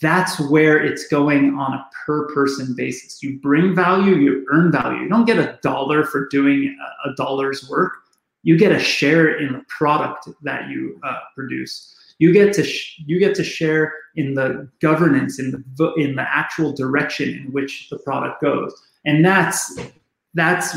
[0.00, 3.22] That's where it's going on a per person basis.
[3.22, 5.02] You bring value, you earn value.
[5.02, 7.92] You don't get a dollar for doing a, a dollar's work.
[8.42, 13.00] You get a share in the product that you uh, produce you get to sh-
[13.06, 17.88] you get to share in the governance in the in the actual direction in which
[17.90, 18.74] the product goes.
[19.04, 19.78] And that's
[20.34, 20.76] that's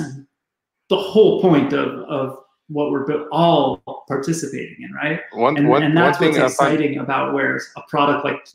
[0.90, 2.38] the whole point of of
[2.68, 5.20] what we're all participating in right?
[5.34, 8.48] One, and, one, and that's what's exciting find, about where a product like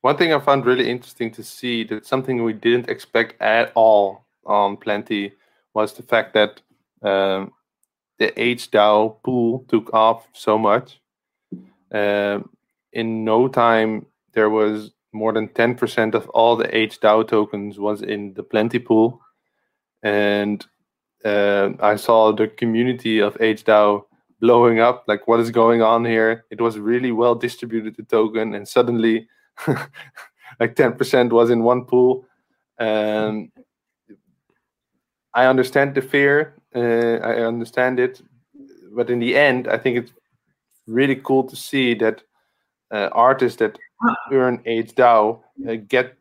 [0.00, 4.24] one thing i found really interesting to see that something we didn't expect at all
[4.46, 5.32] on plenty
[5.74, 6.60] was the fact that
[7.02, 7.52] um,
[8.18, 11.00] the HDAO pool took off so much.
[11.92, 12.50] Um,
[12.92, 18.34] in no time, there was more than 10% of all the HDAO tokens was in
[18.34, 19.20] the Plenty pool.
[20.02, 20.64] And
[21.24, 24.04] uh, I saw the community of HDAO
[24.40, 25.04] blowing up.
[25.08, 26.44] Like, what is going on here?
[26.50, 28.54] It was really well distributed, the token.
[28.54, 29.28] And suddenly,
[30.60, 32.26] like 10% was in one pool.
[32.78, 33.50] And
[35.34, 36.57] I understand the fear.
[36.74, 38.22] Uh, I understand it.
[38.92, 40.12] But in the end, I think it's
[40.86, 42.22] really cool to see that
[42.90, 43.78] uh, artists that
[44.32, 46.14] earn HDAO uh, get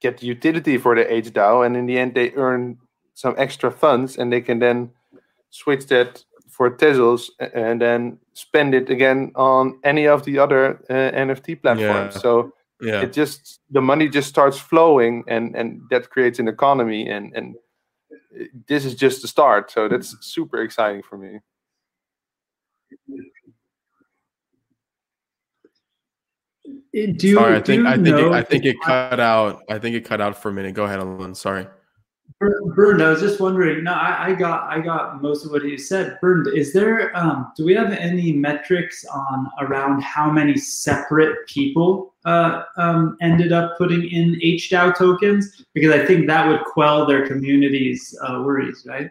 [0.00, 2.78] get utility for the HDAO, and in the end they earn
[3.14, 4.90] some extra funds, and they can then
[5.50, 11.10] switch that for Tezos and then spend it again on any of the other uh,
[11.12, 12.14] NFT platforms.
[12.14, 12.20] Yeah.
[12.20, 13.02] So yeah.
[13.02, 17.56] it just the money just starts flowing, and and that creates an economy, and and
[18.66, 19.70] this is just the start.
[19.70, 21.40] So that's super exciting for me.
[26.92, 29.62] Do you, sorry, I think I think it, I think it cut out.
[29.68, 30.74] I think it cut out for a minute.
[30.74, 31.34] Go ahead, Alon.
[31.34, 31.66] Sorry.
[32.40, 33.84] Bernd, I was just wondering.
[33.84, 36.18] No, I, I, got I got most of what you said.
[36.20, 37.16] Bernd, is there?
[37.16, 43.52] Um, do we have any metrics on around how many separate people uh, um, ended
[43.52, 45.64] up putting in HDAO tokens?
[45.72, 49.10] Because I think that would quell their community's uh, worries, right?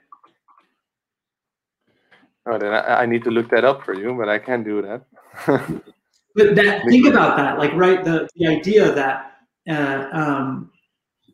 [2.48, 4.82] Oh, then I, I need to look that up for you, but I can do
[4.84, 5.82] that.
[6.36, 8.04] But that, think about that, like, right?
[8.04, 9.38] The, the idea that,
[9.70, 10.70] uh, um,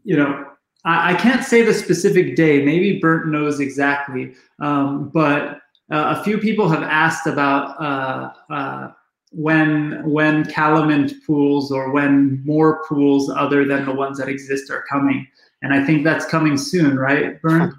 [0.03, 0.45] you know,
[0.85, 2.63] I, I, can't say the specific day.
[2.63, 5.59] Maybe Bernd knows exactly, um, but
[5.91, 8.91] uh, a few people have asked about uh, uh,
[9.31, 14.83] when when Kalamint pools or when more pools other than the ones that exist are
[14.89, 15.27] coming,
[15.61, 17.39] and I think that's coming soon, right?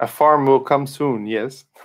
[0.00, 1.26] A farm will come soon.
[1.26, 1.64] Yes.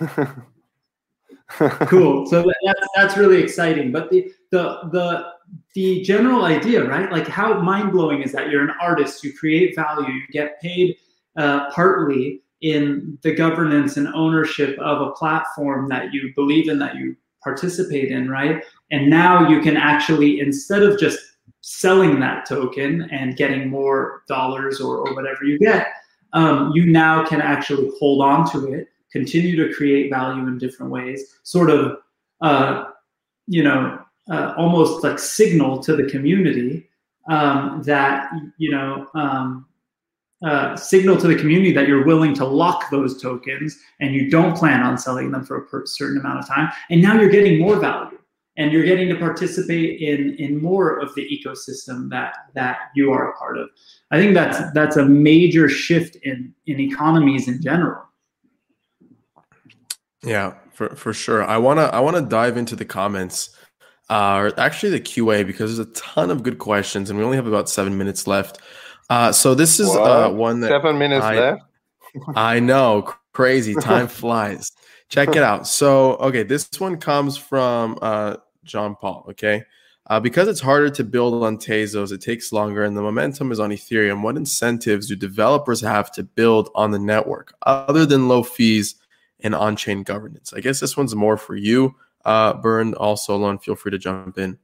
[1.48, 2.26] cool.
[2.26, 3.92] So that's that's really exciting.
[3.92, 5.32] But the the the
[5.74, 7.12] the general idea, right?
[7.12, 8.50] Like how mind blowing is that?
[8.50, 10.96] You're an artist, you create value, you get paid
[11.36, 16.96] uh, partly in the governance and ownership of a platform that you believe in, that
[16.96, 18.64] you participate in, right?
[18.90, 21.18] And now you can actually, instead of just
[21.60, 25.88] selling that token and getting more dollars or, or whatever you get,
[26.32, 30.92] um, you now can actually hold on to it, continue to create value in different
[30.92, 31.98] ways, sort of,
[32.42, 32.84] uh,
[33.46, 33.98] you know,
[34.30, 36.88] uh, almost like signal to the community
[37.28, 39.66] um, that you know um,
[40.44, 44.56] uh, signal to the community that you're willing to lock those tokens and you don't
[44.56, 46.70] plan on selling them for a certain amount of time.
[46.90, 48.18] And now you're getting more value
[48.56, 53.30] and you're getting to participate in in more of the ecosystem that that you are
[53.30, 53.68] a part of
[54.10, 58.02] i think that's that's a major shift in in economies in general
[60.22, 63.56] yeah for for sure i want to i want to dive into the comments
[64.08, 67.36] uh, or actually the QA because there's a ton of good questions and we only
[67.36, 68.60] have about seven minutes left.
[69.10, 71.62] Uh, so this is uh, one that seven minutes I, left.
[72.34, 74.70] I know, crazy time flies.
[75.08, 75.66] Check it out.
[75.66, 78.36] So okay, this one comes from uh,
[78.66, 79.26] John Paul.
[79.30, 79.62] Okay.
[80.08, 83.58] Uh, because it's harder to build on Tezos, it takes longer, and the momentum is
[83.58, 84.22] on Ethereum.
[84.22, 88.94] What incentives do developers have to build on the network other than low fees
[89.40, 90.52] and on chain governance?
[90.52, 91.96] I guess this one's more for you
[92.26, 94.58] uh, Bernd, also Alon, feel free to jump in.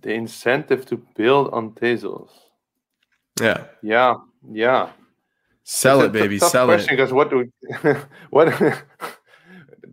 [0.00, 2.30] The incentive to build on Tezos.
[3.40, 3.64] Yeah.
[3.82, 4.14] Yeah.
[4.48, 4.90] Yeah.
[5.64, 6.38] Sell it, baby.
[6.38, 6.96] Sell question, it.
[6.96, 7.92] Because what do we,
[8.30, 8.48] what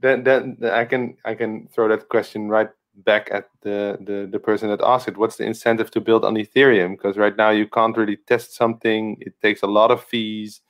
[0.02, 4.40] then then I can I can throw that question right back at the, the the
[4.40, 5.18] person that asked it.
[5.18, 6.98] What's the incentive to build on Ethereum?
[6.98, 9.18] Because right now you can't really test something.
[9.22, 10.62] It takes a lot of fees.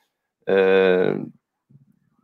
[0.48, 1.14] Uh,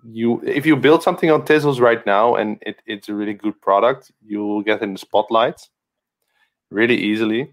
[0.05, 3.61] you if you build something on Tezos right now and it, it's a really good
[3.61, 5.61] product, you will get in the spotlight
[6.71, 7.53] really easily.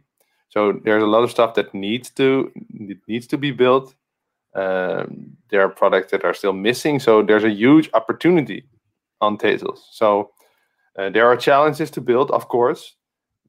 [0.50, 2.52] So there's a lot of stuff that needs to
[3.08, 3.96] needs to be built.
[4.56, 8.66] Um, there are products that are still missing, so there's a huge opportunity
[9.24, 9.80] on Tezos.
[9.92, 10.32] So
[10.98, 12.96] uh, there are challenges to build, of course,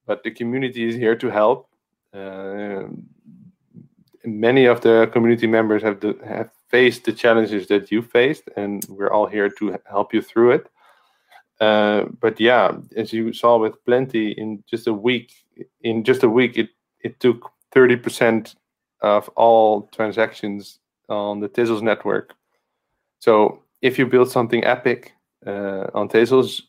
[0.06, 1.68] but the community is here to help.
[2.12, 2.84] Uh,
[4.24, 8.84] many of the community members have the, have faced the challenges that you faced, and
[8.88, 10.66] we're all here to help you through it.
[11.60, 15.30] Uh, but yeah, as you saw with Plenty, in just a week,
[15.82, 16.68] in just a week, it
[17.00, 18.56] it took thirty percent
[19.00, 22.34] of all transactions on the Tezos network.
[23.18, 25.12] So if you build something epic
[25.46, 26.62] uh, on Tezos,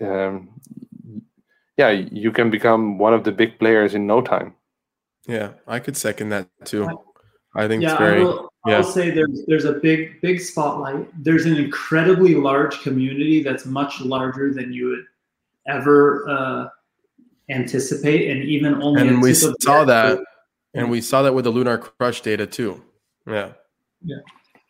[0.00, 0.48] um,
[1.76, 4.54] yeah, you can become one of the big players in no time.
[5.26, 6.88] Yeah, I could second that too.
[7.56, 8.20] I think yeah, it's very.
[8.20, 11.08] I will, I'll say there's there's a big big spotlight.
[11.22, 15.04] There's an incredibly large community that's much larger than you would
[15.66, 16.68] ever uh,
[17.50, 19.08] anticipate, and even only.
[19.08, 20.18] And we saw that,
[20.74, 22.82] and we saw that with the Lunar Crush data too.
[23.26, 23.52] Yeah.
[24.04, 24.16] Yeah.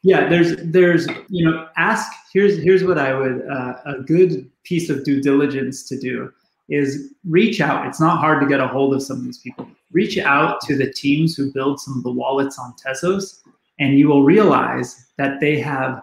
[0.05, 0.29] Yeah.
[0.29, 5.05] There's there's you know ask here's here's what I would uh, a good piece of
[5.05, 6.31] due diligence to do
[6.69, 7.87] is reach out.
[7.87, 9.69] It's not hard to get a hold of some of these people.
[9.93, 13.41] Reach out to the teams who build some of the wallets on Tezos,
[13.79, 16.03] and you will realize that they have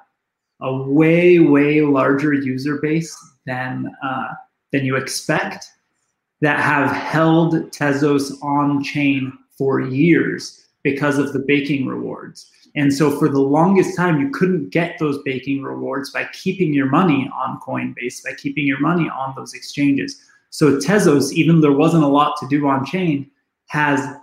[0.62, 4.34] a way, way larger user base than uh,
[4.72, 5.66] than you expect
[6.41, 12.49] that have held Tezos on chain for years because of the baking rewards.
[12.76, 16.86] And so for the longest time, you couldn't get those baking rewards by keeping your
[16.86, 20.22] money on Coinbase, by keeping your money on those exchanges.
[20.52, 23.30] So Tezos, even though there wasn't a lot to do on chain,
[23.68, 24.16] has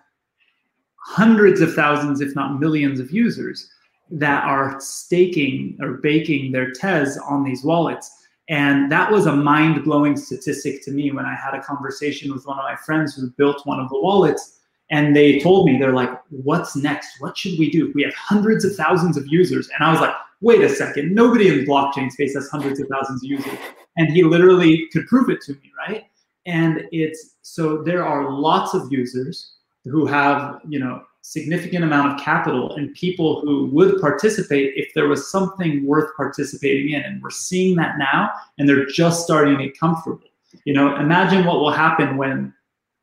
[0.97, 3.69] hundreds of thousands, if not millions of users
[4.11, 8.11] that are staking or baking their Tez on these wallets.
[8.49, 12.47] And that was a mind blowing statistic to me when I had a conversation with
[12.47, 14.58] one of my friends who built one of the wallets.
[14.91, 17.21] And they told me, they're like, what's next?
[17.21, 17.93] What should we do?
[17.95, 19.69] We have hundreds of thousands of users.
[19.69, 22.89] And I was like, wait a second, nobody in the blockchain space has hundreds of
[22.89, 23.59] thousands of users.
[23.97, 26.05] And he literally could prove it to me, right?
[26.47, 32.25] And it's so there are lots of users who have, you know, significant amount of
[32.25, 37.03] capital and people who would participate if there was something worth participating in.
[37.03, 40.21] And we're seeing that now, and they're just starting to get comfortable.
[40.65, 42.55] You know, imagine what will happen when,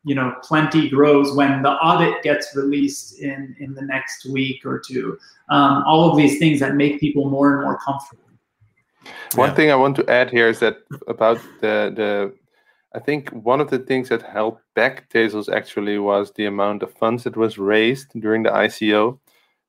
[0.06, 4.80] you know, plenty grows, when the audit gets released in, in the next week or
[4.80, 5.18] two.
[5.50, 8.24] Um, all of these things that make people more and more comfortable.
[9.34, 9.56] One yeah.
[9.56, 10.78] thing I want to add here is that
[11.08, 12.34] about the the
[12.96, 16.94] I think one of the things that held back Tezos actually was the amount of
[16.94, 19.20] funds that was raised during the ICO.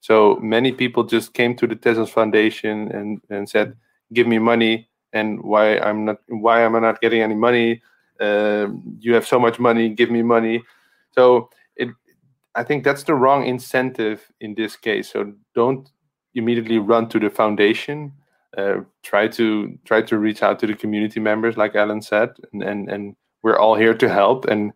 [0.01, 3.75] So many people just came to the Tezos Foundation and, and said,
[4.13, 7.83] "Give me money." And why I'm not why am I not getting any money?
[8.21, 10.63] Uh, you have so much money, give me money.
[11.13, 11.89] So it,
[12.55, 15.11] I think that's the wrong incentive in this case.
[15.13, 15.91] So don't
[16.35, 18.13] immediately run to the foundation
[18.57, 22.63] uh, try to try to reach out to the community members, like Alon said, and
[22.63, 24.47] and, and we're all here to help.
[24.47, 24.73] And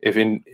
[0.00, 0.44] if in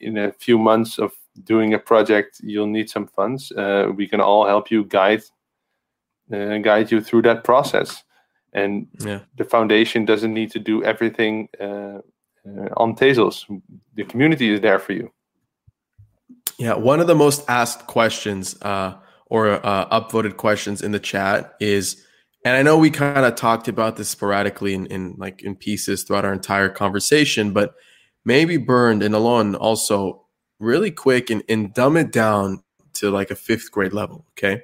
[0.00, 1.12] in a few months of
[1.44, 5.22] doing a project you'll need some funds, uh, we can all help you guide
[6.32, 8.04] uh, guide you through that process.
[8.52, 9.20] And yeah.
[9.36, 12.00] the foundation doesn't need to do everything uh,
[12.46, 13.44] uh, on Tezos.
[13.94, 15.12] The community is there for you.
[16.58, 18.94] Yeah, one of the most asked questions uh,
[19.26, 22.04] or uh, upvoted questions in the chat is,
[22.44, 26.02] and I know we kind of talked about this sporadically in, in like in pieces
[26.02, 27.74] throughout our entire conversation, but
[28.24, 30.26] maybe Bernd and Alon also
[30.58, 32.62] really quick and, and dumb it down
[32.94, 34.26] to like a fifth grade level.
[34.32, 34.62] Okay.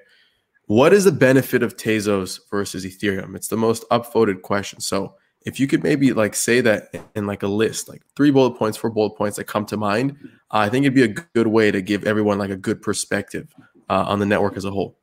[0.67, 3.37] What is the benefit of Tezos versus Ethereum?
[3.37, 4.81] It's the most upvoted question.
[4.81, 8.59] So if you could maybe like say that in like a list, like three bullet
[8.59, 10.17] points, four bullet points that come to mind,
[10.51, 13.55] uh, I think it'd be a good way to give everyone like a good perspective
[13.89, 14.99] uh, on the network as a whole?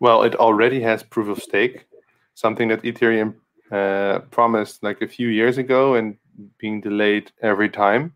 [0.00, 1.86] Well, it already has proof of stake,
[2.34, 3.36] something that Ethereum
[3.70, 6.16] uh, promised like a few years ago and
[6.58, 8.14] being delayed every time.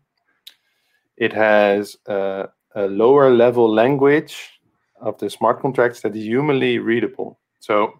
[1.15, 4.56] It has uh, a lower level language
[5.01, 7.39] of the smart contracts that is humanly readable.
[7.59, 7.99] So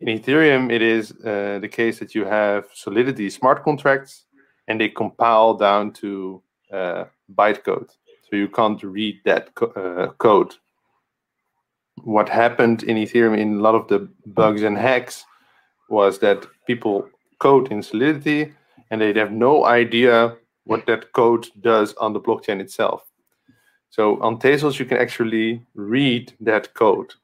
[0.00, 4.24] in Ethereum, it is uh, the case that you have Solidity smart contracts
[4.68, 6.42] and they compile down to
[6.72, 7.04] uh,
[7.34, 7.90] bytecode
[8.28, 10.54] so you can't read that co- uh, code.
[12.02, 15.24] What happened in Ethereum in a lot of the bugs and hacks
[15.88, 17.08] was that people
[17.38, 18.52] code in Solidity
[18.90, 23.04] and they have no idea what that code does on the blockchain itself.
[23.96, 27.14] So on Tezos, you can actually read that code.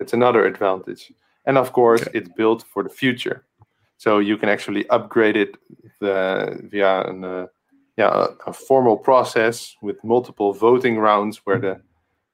[0.00, 1.12] It's another advantage.
[1.44, 2.18] And of course, okay.
[2.18, 3.44] it's built for the future.
[3.98, 5.58] So you can actually upgrade it
[6.00, 7.46] the, via an, uh,
[7.98, 11.82] yeah, a, a, formal process with multiple voting rounds where the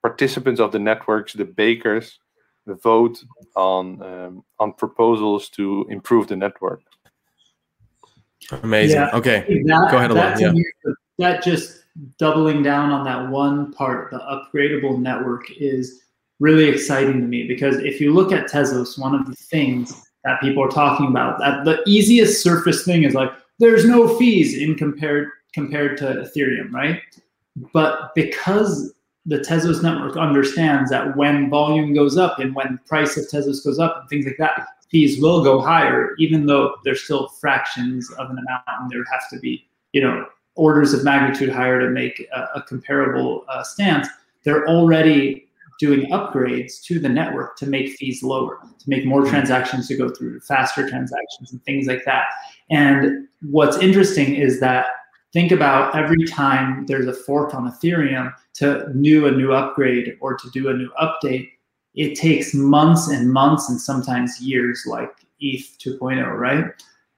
[0.01, 2.21] participants of the networks, the bakers,
[2.67, 3.25] vote
[3.57, 6.83] on um, on proposals to improve the network.
[8.63, 9.01] Amazing.
[9.01, 10.13] Yeah, okay, that, go ahead.
[10.13, 10.39] Alon.
[10.39, 10.53] Yeah.
[11.19, 11.82] That just
[12.19, 16.03] doubling down on that one part, the upgradable network, is
[16.41, 20.41] really exciting to me because if you look at Tezos, one of the things that
[20.41, 24.75] people are talking about, that the easiest surface thing is like there's no fees in
[24.75, 27.01] compared compared to Ethereum, right?
[27.73, 28.95] But because
[29.27, 33.79] the Tezos network understands that when volume goes up and when price of Tezos goes
[33.79, 38.31] up and things like that, fees will go higher, even though they're still fractions of
[38.31, 42.27] an amount, and there have to be, you know, orders of magnitude higher to make
[42.35, 44.07] a, a comparable uh, stance.
[44.45, 45.47] they're already
[45.79, 50.09] doing upgrades to the network to make fees lower, to make more transactions to go
[50.09, 52.27] through, faster transactions, and things like that.
[52.71, 54.87] And what's interesting is that
[55.33, 60.37] think about every time there's a fork on Ethereum to new a new upgrade or
[60.37, 61.49] to do a new update,
[61.95, 66.67] it takes months and months and sometimes years, like ETH 2.0, right?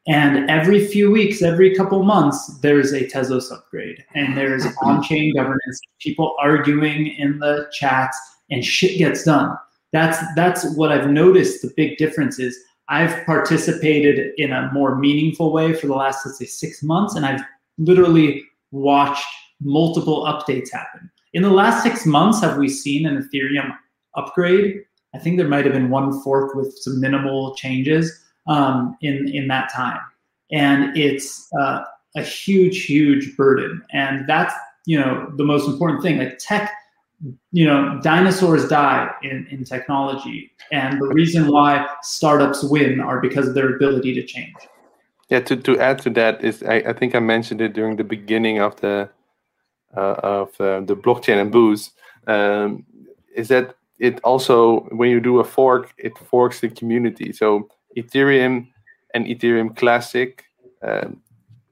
[0.07, 4.87] And every few weeks, every couple months, there's a Tezos upgrade and there's mm-hmm.
[4.87, 8.19] on chain governance, people arguing in the chats,
[8.51, 9.57] and shit gets done.
[9.93, 12.59] That's, that's what I've noticed the big difference is.
[12.89, 17.25] I've participated in a more meaningful way for the last, let's say, six months, and
[17.25, 17.41] I've
[17.79, 19.27] literally watched
[19.63, 21.11] multiple updates happen.
[21.33, 23.75] In the last six months, have we seen an Ethereum
[24.17, 24.83] upgrade?
[25.15, 29.49] I think there might have been one fork with some minimal changes um, in in
[29.49, 30.01] that time,
[30.53, 31.83] and it's uh,
[32.17, 33.83] a huge, huge burden.
[33.93, 34.55] And that's
[34.87, 36.19] you know the most important thing.
[36.19, 36.73] Like tech,
[37.53, 43.49] you know, dinosaurs die in in technology, and the reason why startups win are because
[43.49, 44.55] of their ability to change.
[45.31, 48.05] Yeah, to, to add to that is I, I think I mentioned it during the
[48.05, 49.09] beginning of the
[49.97, 51.93] uh, of uh, the blockchain and booze
[52.27, 52.85] um,
[53.35, 58.69] is that it also when you do a fork it forks the community so Ethereum
[59.15, 60.45] and Ethereum Classic,
[60.83, 61.21] um,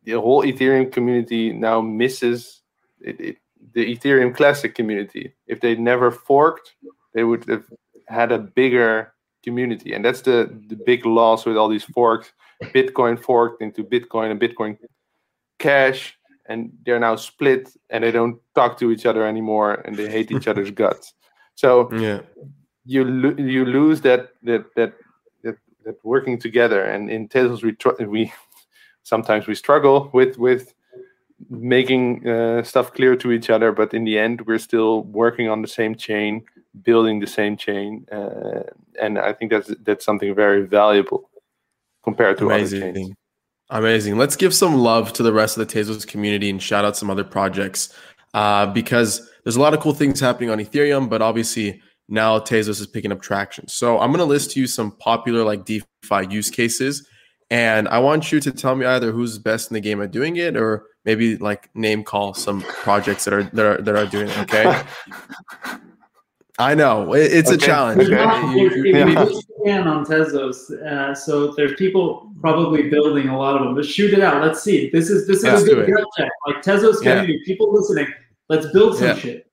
[0.04, 2.62] the whole Ethereum community now misses
[3.00, 3.36] it, it,
[3.74, 5.32] the Ethereum Classic community.
[5.46, 6.74] If they never forked,
[7.14, 7.64] they would have
[8.08, 9.12] had a bigger
[9.44, 12.32] community, and that's the the big loss with all these forks.
[12.74, 14.78] Bitcoin forked into Bitcoin and Bitcoin
[15.58, 16.16] Cash,
[16.48, 20.30] and they're now split, and they don't talk to each other anymore, and they hate
[20.30, 21.14] each other's guts.
[21.54, 22.20] So Yeah.
[22.84, 24.94] you lo- you lose that that that
[25.84, 26.84] that working together.
[26.84, 28.32] And in Tezos, we tr- we
[29.02, 30.74] sometimes we struggle with with
[31.50, 35.60] making uh, stuff clear to each other, but in the end, we're still working on
[35.62, 36.44] the same chain,
[36.82, 38.62] building the same chain, uh,
[39.00, 41.30] and I think that's that's something very valuable
[42.04, 42.82] compared to other chains.
[42.82, 43.16] Amazing.
[43.70, 44.18] Amazing.
[44.18, 47.08] Let's give some love to the rest of the Tezos community and shout out some
[47.08, 47.94] other projects
[48.34, 52.80] uh, because there's a lot of cool things happening on Ethereum, but obviously now Tezos
[52.80, 53.68] is picking up traction.
[53.68, 57.06] So I'm going to list to you some popular like DeFi use cases,
[57.50, 60.36] and I want you to tell me either who's best in the game at doing
[60.36, 64.28] it, or maybe like name call some projects that are that are that are doing
[64.28, 64.38] it.
[64.38, 64.82] Okay.
[66.58, 68.02] I know it, it's Okay, a challenge.
[68.02, 68.14] okay.
[68.14, 68.54] right?
[68.56, 69.24] You- you- Yeah.
[69.24, 73.74] just scan on Tezos, uh, so there's people probably building a lot of them.
[73.74, 74.42] But shoot it out.
[74.42, 74.90] Let's see.
[74.90, 75.92] This is this is Let's a good it.
[75.94, 76.28] gut check.
[76.46, 77.26] Like Tezos Yeah.
[77.46, 78.06] people listening.
[78.48, 79.14] Let's build some Yeah.
[79.16, 79.46] shit.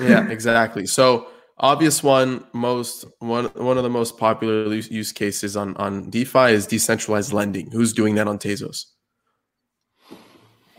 [0.00, 0.86] yeah, exactly.
[0.86, 1.26] So
[1.60, 6.66] obvious one, most one one of the most popular use cases on on DeFi is
[6.66, 7.70] decentralized lending.
[7.70, 8.86] Who's doing that on Tezos?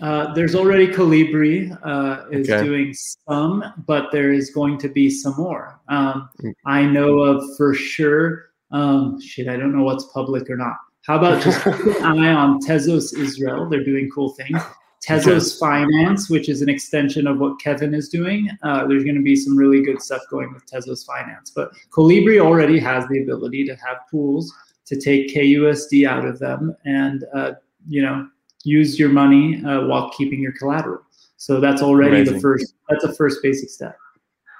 [0.01, 2.63] Uh, there's already Kolibri uh, is Okay.
[2.63, 5.79] doing some, but there is going to be some more.
[5.89, 6.53] Um, Mm.
[6.65, 8.51] I know of for sure.
[8.71, 10.77] Um, shit, I don't know what's public or not.
[11.05, 13.67] How about just keep an eye on Tezos Israel?
[13.67, 14.61] They're doing cool things.
[15.05, 18.49] Tezos Finance, which is an extension of what Kevin is doing.
[18.63, 21.51] Uh, there's going to be some really good stuff going with Tezos Finance.
[21.55, 24.53] But Kolibri already has the ability to have pools
[24.87, 27.53] to take KUSD out of them and, uh,
[27.87, 28.27] you know,
[28.65, 31.01] use your money uh, while keeping your collateral.
[31.37, 32.33] So that's already Amazing.
[32.35, 32.73] the first.
[32.89, 33.95] That's a first basic step.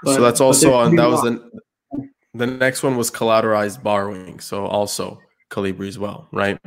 [0.06, 0.96] so But- that's also on.
[0.96, 1.52] That was the
[2.34, 4.40] the next one was collateralized borrowing.
[4.40, 5.20] So also
[5.50, 6.58] Kolibri as well, right?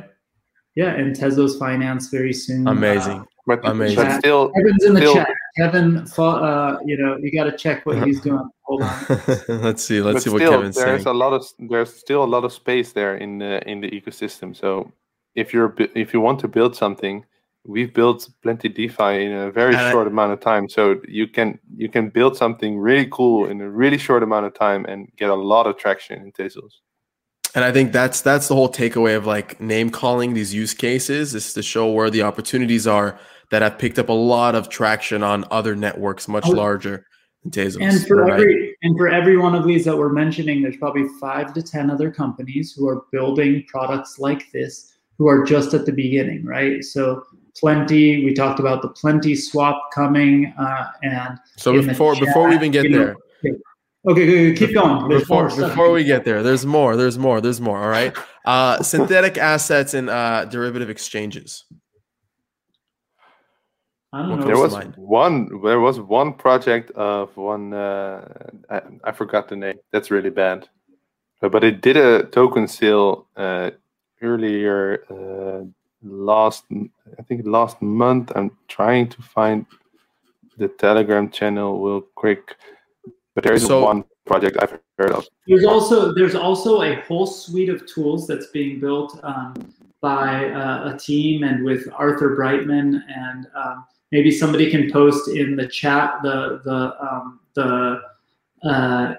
[0.75, 2.67] yeah, and Tezos Finance very soon.
[2.67, 3.25] Amazing.
[3.45, 3.97] But, Amazing.
[3.97, 5.27] but still, Kevin's in the Still- chat.
[5.57, 8.47] Kevin, fo- uh, you know, you got to check what he's doing.
[8.61, 9.05] Hold on.
[9.49, 10.01] let's see.
[10.01, 11.15] Let's but see what still, Kevin's there's saying.
[11.15, 14.55] a lot of there's still a lot of space there in the in the ecosystem.
[14.55, 14.91] So
[15.35, 17.23] if you're if you want to build something,
[17.65, 20.67] we've built plenty DeFi in a very And I- short amount of time.
[20.69, 24.53] So you can you can build something really cool in a really short amount of
[24.55, 26.79] time and get a lot of traction in Tezos.
[27.53, 31.35] And I think that's that's the whole takeaway of like name calling these use cases
[31.35, 33.19] is to show where the opportunities are
[33.51, 36.51] that have picked up a lot of traction on other networks much Oh.
[36.51, 37.05] larger
[37.43, 37.81] than Tezos.
[37.81, 38.33] And for right?
[38.33, 41.89] every and for every one of these that we're mentioning, there's probably five to ten
[41.89, 46.83] other companies who are building products like this who are just at the beginning, right?
[46.83, 47.23] So
[47.55, 48.25] plenty.
[48.25, 52.55] We talked about the plenty swap coming, uh, and so in the before before we
[52.55, 53.55] even get you know, there,
[54.07, 55.07] okay, keep going.
[55.07, 57.81] There's before before we get there, there's more, there's more, there's more.
[57.81, 58.15] All right,
[58.45, 61.65] uh, synthetic assets and uh, derivative exchanges.
[64.13, 64.45] I don't What know.
[64.45, 68.27] There was to one there was one project of one uh,
[68.69, 69.79] I, I forgot the name.
[69.91, 70.69] That's really bad.
[71.41, 73.71] But, but it did a token sale uh,
[74.21, 75.65] earlier uh,
[76.03, 76.65] last
[77.19, 78.31] I think last month.
[78.35, 79.65] I'm trying to find
[80.57, 82.55] the Telegram channel real quick.
[83.33, 85.27] but there is So- one project I've heard of.
[85.47, 89.53] There's also there's also a whole suite of tools that's being built um,
[90.01, 95.57] by uh, a team and with Arthur Breitman and um, maybe somebody can post in
[95.57, 98.01] the chat the the um, the
[98.63, 99.15] uh,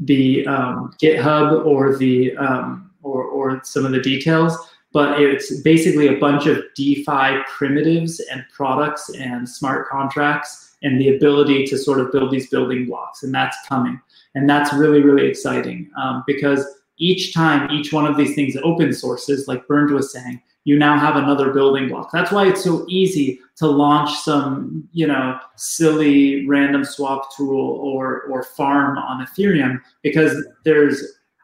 [0.00, 4.54] the um, GitHub or the um, or or some of the details.
[4.92, 11.16] But it's basically a bunch of DeFi primitives and products and smart contracts and the
[11.16, 13.98] ability to sort of build these building blocks, and that's coming
[14.34, 16.64] and that's really really exciting um, because
[16.98, 20.96] each time each one of these things open sources like bernd was saying you now
[20.98, 26.46] have another building block that's why it's so easy to launch some you know silly
[26.46, 31.02] random swap tool or or farm on ethereum because there's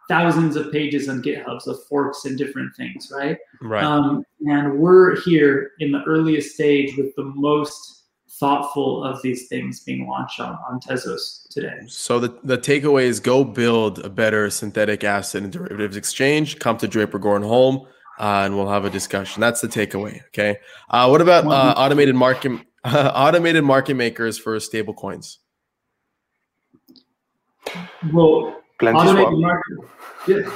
[0.08, 3.82] thousands of pages on githubs of forks and different things right Right.
[3.84, 7.96] um, and we're here in the earliest stage with the most
[8.38, 11.74] thoughtful of these things being launched on, on Tezos today.
[11.88, 16.60] So the, the takeaway is go build a better synthetic asset and derivatives exchange.
[16.60, 17.84] Come to Draper Goren Holm,
[18.18, 19.40] uh, and we'll have a discussion.
[19.40, 20.20] That's the takeaway.
[20.28, 20.58] Okay.
[20.90, 22.52] Uh, what about uh, automated market
[22.84, 25.38] automated market makers for stable coins?
[28.12, 29.40] Well, Plenty automated swap.
[29.40, 29.78] market,
[30.28, 30.50] yeah.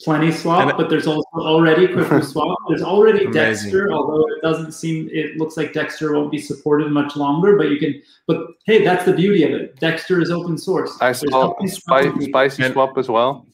[0.00, 2.58] Plenty swap, And- but there's also already Quickly swap.
[2.68, 3.70] There's already Amazing.
[3.70, 7.56] Dexter, although it doesn't seem it looks like Dexter won't be supported much longer.
[7.56, 8.02] But you can.
[8.26, 9.76] But hey, that's the beauty of it.
[9.78, 10.96] Dexter is open source.
[11.00, 12.28] I saw nothing Spi- stopping you.
[12.28, 13.46] Spicy Swap as well.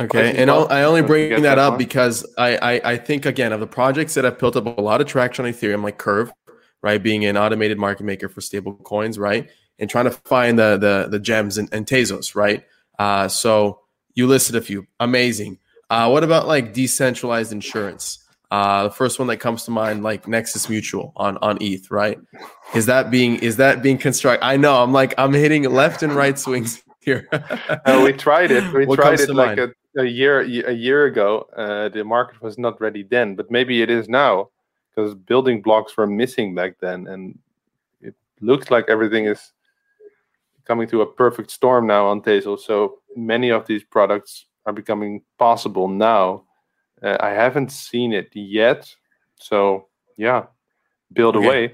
[0.00, 0.66] Okay, and I'll.
[0.70, 4.24] I only bring that up because I, I I think again of the projects that
[4.24, 6.32] have built up a lot of traction on Ethereum, like Curve,
[6.82, 10.76] right, being an automated market maker for stable coins, right, and trying to find the
[10.78, 12.64] the the gems and, and Tezos, right.
[12.98, 13.80] Uh, so
[14.14, 15.58] you listed a few, amazing.
[15.90, 18.18] Uh, what about like decentralized insurance?
[18.50, 22.18] Uh, the first one that comes to mind, like Nexus Mutual on on ETH, right?
[22.74, 24.44] Is that being is that being constructed?
[24.44, 27.28] I know I'm like I'm hitting left and right swings here.
[27.32, 28.72] Uh, we tried it.
[28.72, 29.60] We What tried it like mind?
[29.60, 31.48] a, a year a year ago.
[31.56, 34.48] Uh, the market was not ready then, but maybe it is now
[34.90, 37.38] because building blocks were missing back then, and
[38.00, 39.52] it looks like everything is
[40.64, 42.60] coming to a perfect storm now on Tezos.
[42.60, 46.44] So many of these products are becoming possible now.
[47.02, 48.92] Uh, I haven't seen it yet,
[49.36, 50.44] so yeah,
[51.12, 51.46] build Okay.
[51.46, 51.72] away.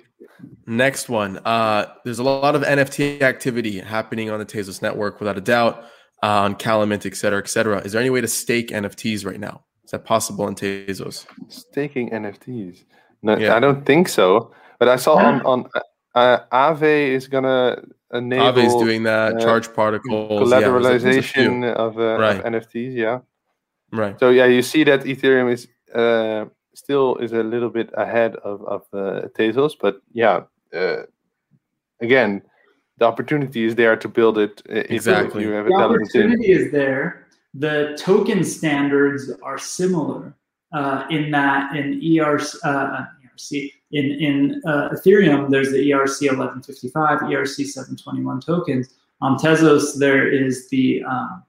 [0.67, 1.39] Next one.
[1.39, 5.85] Uh, there's a lot of NFT activity happening on the Tezos network, without a doubt,
[6.23, 7.79] uh, on Kalamint, et cetera, et cetera.
[7.81, 9.65] Is there any way to stake NFTs right now?
[9.85, 11.27] Is that possible in Tezos?
[11.49, 12.85] Staking NFTs.
[13.23, 13.57] No, Yeah.
[13.57, 14.53] I don't think so.
[14.79, 15.67] But I saw on on
[16.15, 16.83] uh, Aave
[17.17, 19.37] is gonna enable Aave is doing that.
[19.37, 21.51] uh, charge particles, yeah, there's a- there's a few.
[21.51, 22.39] collateralization of, uh, Right.
[22.39, 22.95] of NFTs.
[22.95, 23.21] Yeah.
[23.93, 24.19] right?
[24.21, 26.45] So yeah, you see that Ethereum is uh,
[26.75, 30.45] still is a little bit ahead of of uh, Tezos, but yeah,
[30.75, 31.03] uh,
[32.01, 32.43] again,
[33.01, 34.63] the opportunity is there to build it.
[34.71, 35.43] uh, Exactly.
[35.43, 37.27] You have the opportunity is there.
[37.55, 40.35] The token standards are similar
[40.73, 47.21] uh, in that in ERC, uh, ERC in in uh, Ethereum there's the ERC 1155,
[47.21, 48.95] ERC 721 tokens.
[49.23, 51.43] On Tezos there is the um,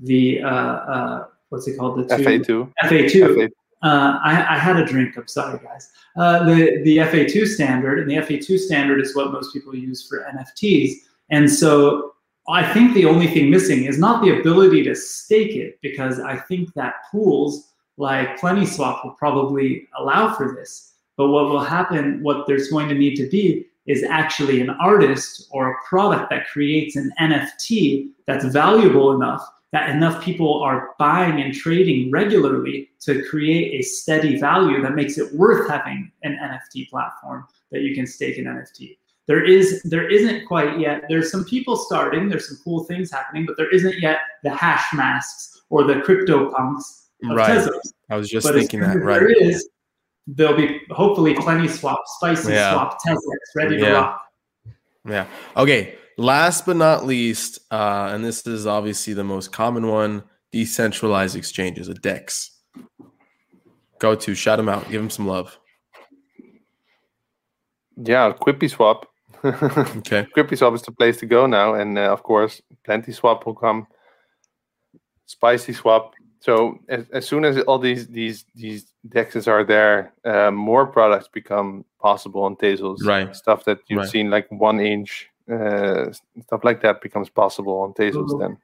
[0.00, 2.72] the uh, uh, what's it called the two, FA2.
[2.84, 3.14] FA2.
[3.14, 3.48] FA2.
[3.82, 5.16] Uh, I, I had a drink.
[5.16, 5.90] I'm sorry, guys.
[6.16, 10.26] Uh, the the FA2 standard, and the FA2 standard is what most people use for
[10.34, 10.94] NFTs.
[11.30, 12.14] And so
[12.48, 16.36] I think the only thing missing is not the ability to stake it, because I
[16.36, 20.94] think that pools like PlentySwap will probably allow for this.
[21.16, 25.48] But what will happen, what there's going to need to be, is actually an artist
[25.50, 31.40] or a product that creates an NFT that's valuable enough that enough people are buying
[31.42, 36.88] and trading regularly to create a steady value that makes it worth having an NFT
[36.88, 38.96] platform that you can stake an NFT.
[39.26, 41.04] There is there isn't quite yet.
[41.10, 42.30] There's some people starting.
[42.30, 46.50] There's some cool things happening, but there isn't yet the hash masks or the crypto
[46.50, 47.50] punks of Right.
[47.58, 47.92] Tezos.
[48.08, 48.96] I was just But thinking that.
[49.02, 49.20] Right.
[49.20, 49.68] There is.
[50.26, 52.72] There'll be hopefully plenty swap, spicy Yeah.
[52.72, 53.18] swap, Tezos
[53.54, 53.92] ready to Yeah.
[53.92, 54.22] rock.
[55.06, 55.26] Yeah.
[55.58, 55.94] Okay.
[56.18, 61.88] Last but not least, uh, and this is obviously the most common one: decentralized exchanges,
[61.88, 62.50] a DEX.
[64.00, 65.56] Go to shout them out, give them some love.
[67.96, 69.04] Yeah, QuipuSwap.
[69.44, 70.26] Okay.
[70.36, 73.86] QuipuSwap is the place to go now, and uh, of course, Plenty Swap will come.
[75.26, 76.14] Spicy Swap.
[76.40, 81.28] So as, as soon as all these these these dexes are there, uh, more products
[81.28, 83.04] become possible on Tezos.
[83.04, 83.34] Right.
[83.36, 84.08] Stuff that you've Right.
[84.08, 88.30] seen like one inch uh, stuff like that becomes possible on Tezos.
[88.30, 88.40] Mhm.
[88.40, 88.58] Then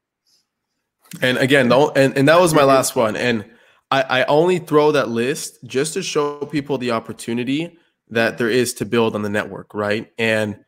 [1.23, 3.17] And again, the, and, and that was my last one.
[3.17, 3.45] And
[3.91, 7.79] I, I only throw that list just to show people the opportunity
[8.11, 10.13] that there is to build on the network, right?
[10.19, 10.65] And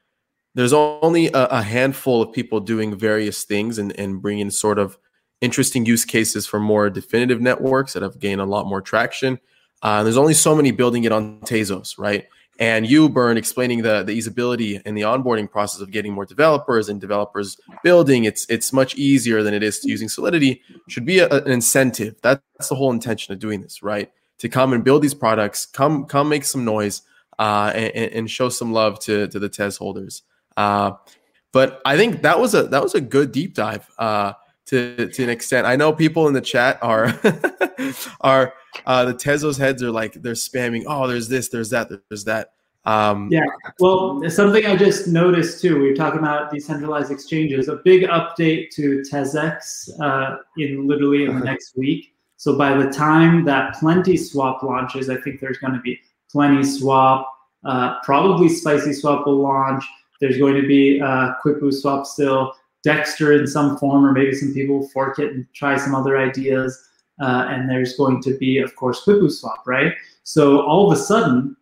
[0.54, 4.96] there's only a, a, handful of people doing various things and, and bringing sort of
[5.42, 9.38] interesting use cases for more definitive networks that have gained a lot more traction.
[9.82, 12.26] Uh, there's only so many building it on Tezos, right?
[12.58, 16.88] And you, Bernd, explaining the the usability and the onboarding process of getting more developers
[16.88, 20.62] and developers building, it's it's much easier than it is to using Solidity.
[20.88, 22.16] Should be a, an incentive.
[22.22, 24.10] That's the whole intention of doing this, right?
[24.38, 27.02] To come and build these products, come come make some noise,
[27.38, 30.22] uh, and, and, show some love to to the Tez holders.
[30.56, 30.92] Uh,
[31.52, 34.32] but I think that was a that was a good deep dive uh,
[34.66, 35.66] to to an extent.
[35.66, 37.06] I know people in the chat are
[38.20, 38.54] are
[38.84, 40.84] uh, the Tezos heads are like they're spamming.
[40.86, 42.52] Oh, there's this, there's that, there's that.
[42.84, 43.46] Um, yeah,
[43.80, 45.80] well, something I just noticed too.
[45.80, 47.68] We were talking about decentralized exchanges.
[47.68, 52.14] A big update to TezX uh, in literally in the next week.
[52.36, 55.98] So by the time that Plenty Swap launches, I think there's going to be
[56.30, 57.26] Plenty Swap,
[57.64, 59.84] uh, probably Spicy Swap will launch.
[60.20, 62.54] There's going to be uh, Quipu Swap still,
[62.86, 66.70] Dexter in some form, or maybe some people fork it and try some other ideas.
[67.20, 69.92] Uh, and there's going to be, of course, Quipu Swap, right?
[70.22, 71.56] So all of a sudden,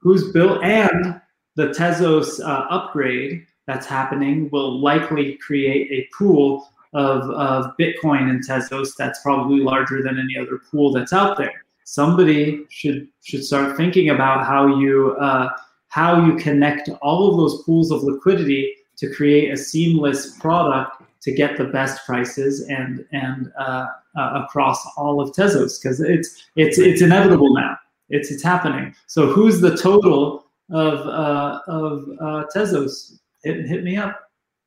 [0.00, 1.20] who's built and
[1.56, 8.46] the Tezos uh, upgrade that's happening will likely create a pool of, of Bitcoin and
[8.46, 11.64] Tezos that's probably larger than any other pool that's out there.
[11.84, 15.48] Somebody should should start thinking about how you uh,
[15.88, 18.74] how you connect all of those pools of liquidity
[19.04, 23.86] to create a seamless product to get the best prices and and uh,
[24.16, 27.76] uh, across all of Tezos because it's it's it's inevitable now.
[28.10, 28.94] It's it's happening.
[29.06, 33.18] So who's the total of uh, of uh, Tezos?
[33.42, 34.20] Hit, hit me up.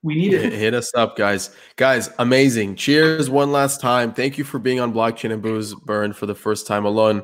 [0.04, 0.54] We need it.
[0.54, 1.50] Hit us up, guys.
[1.76, 2.76] Guys, amazing.
[2.76, 4.14] Cheers one last time.
[4.14, 7.24] Thank you for being on Blockchain and Booze Bernd for the first time Alon.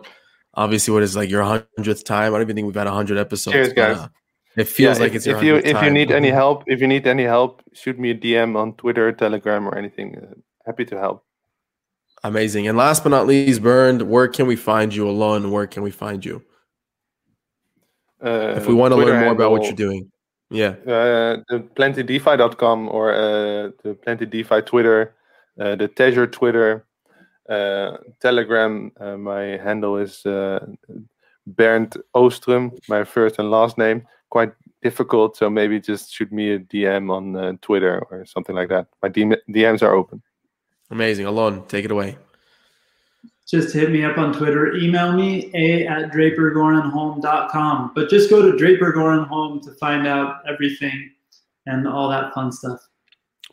[0.55, 2.33] Obviously, what is like your hundredth time?
[2.33, 3.53] I don't even think we've had hundred episodes.
[3.53, 4.09] Cheers, guys.
[4.55, 7.07] It feels yeah, like it's if you if you need any help, if you need
[7.07, 10.15] any help, shoot me a DM on Twitter, Telegram, or anything.
[10.15, 10.35] Uh,
[10.65, 11.25] happy to help.
[12.23, 12.67] Amazing.
[12.67, 15.51] And last but not least, Bernd, where can we find you alone?
[15.51, 16.43] Where can we find you?
[18.23, 20.09] Uh, if we want to learn more about what you're doing.
[20.49, 20.75] Yeah.
[20.85, 25.15] Uh, the plentydefi.com or uh, the Plenty DeFi Twitter,
[25.59, 26.85] uh, the Tezor Twitter,
[27.49, 28.91] uh, Telegram.
[28.99, 30.65] Uh, my handle is uh,
[31.47, 34.07] Bernd Ostrom, my first and last name.
[34.33, 38.69] Quite difficult, so maybe just shoot me a DM on uh, Twitter or something like
[38.69, 38.87] that.
[39.03, 40.23] My DM- DMs are open.
[40.89, 41.27] Amazing.
[41.27, 42.17] Alon, take it away.
[43.47, 44.75] Just hit me up on Twitter.
[44.75, 47.91] Email me a at drapergorenholm.com.
[47.93, 51.11] But just go to drapergorenholm to find out everything
[51.67, 52.79] and all that fun stuff.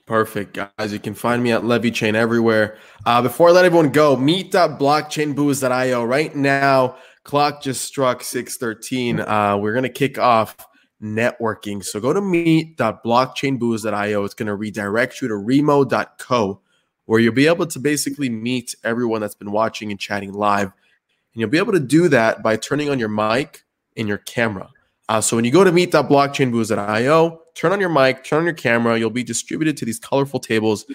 [0.06, 0.94] Perfect, guys.
[0.94, 2.78] You can find me at Levy Chain everywhere.
[3.04, 6.04] Uh, before I let everyone go, meet.blockchainbooze.io.
[6.04, 9.20] Right now, clock just struck 613.
[9.20, 10.56] Uh, we're going to kick off
[11.02, 11.84] networking.
[11.84, 14.24] So go to meet.blockchainbooze.io.
[14.24, 16.60] It's going to redirect you to remo.co
[17.06, 20.66] where you'll be able to basically meet everyone that's been watching and chatting live.
[20.66, 23.64] And you'll be able to do that by turning on your mic
[23.96, 24.68] and your camera.
[25.08, 28.96] Uh, so when you go to meet.blockchainbooze.io, turn on your mic, turn on your camera,
[28.96, 30.86] you'll be distributed to these colorful tables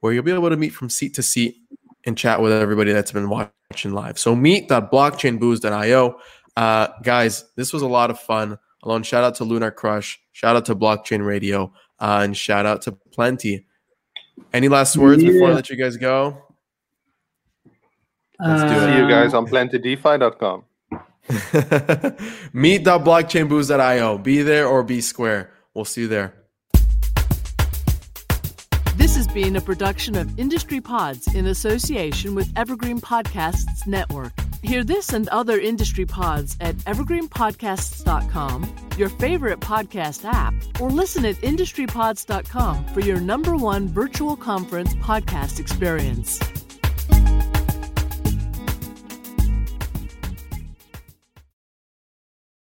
[0.00, 1.56] where you'll be able to meet from seat to seat
[2.06, 4.18] and chat with everybody that's been watching live.
[4.18, 6.18] So meet.blockchainbooze.io.
[6.56, 8.58] Uh, guys, this was a lot of fun.
[8.82, 12.82] Alon, shout out to Lunar Crush, shout out to Blockchain Radio, uh, and shout out
[12.82, 13.66] to Plenty.
[14.52, 15.32] Any last words yeah.
[15.32, 16.42] before I let you guys go?
[18.40, 18.92] Let's do it.
[18.92, 20.64] See you guys on plentydefi.com.
[22.52, 24.18] Meet.blockchainbooze.io.
[24.18, 25.50] Be there or be square.
[25.74, 26.34] We'll see you there.
[29.18, 34.30] Has been a production of Industry Pods in association with Evergreen Podcasts Network.
[34.62, 41.34] Hear this and other industry pods at evergreenpodcasts.com, your favorite podcast app, or listen at
[41.38, 46.38] industrypods.com for your number one virtual conference podcast experience.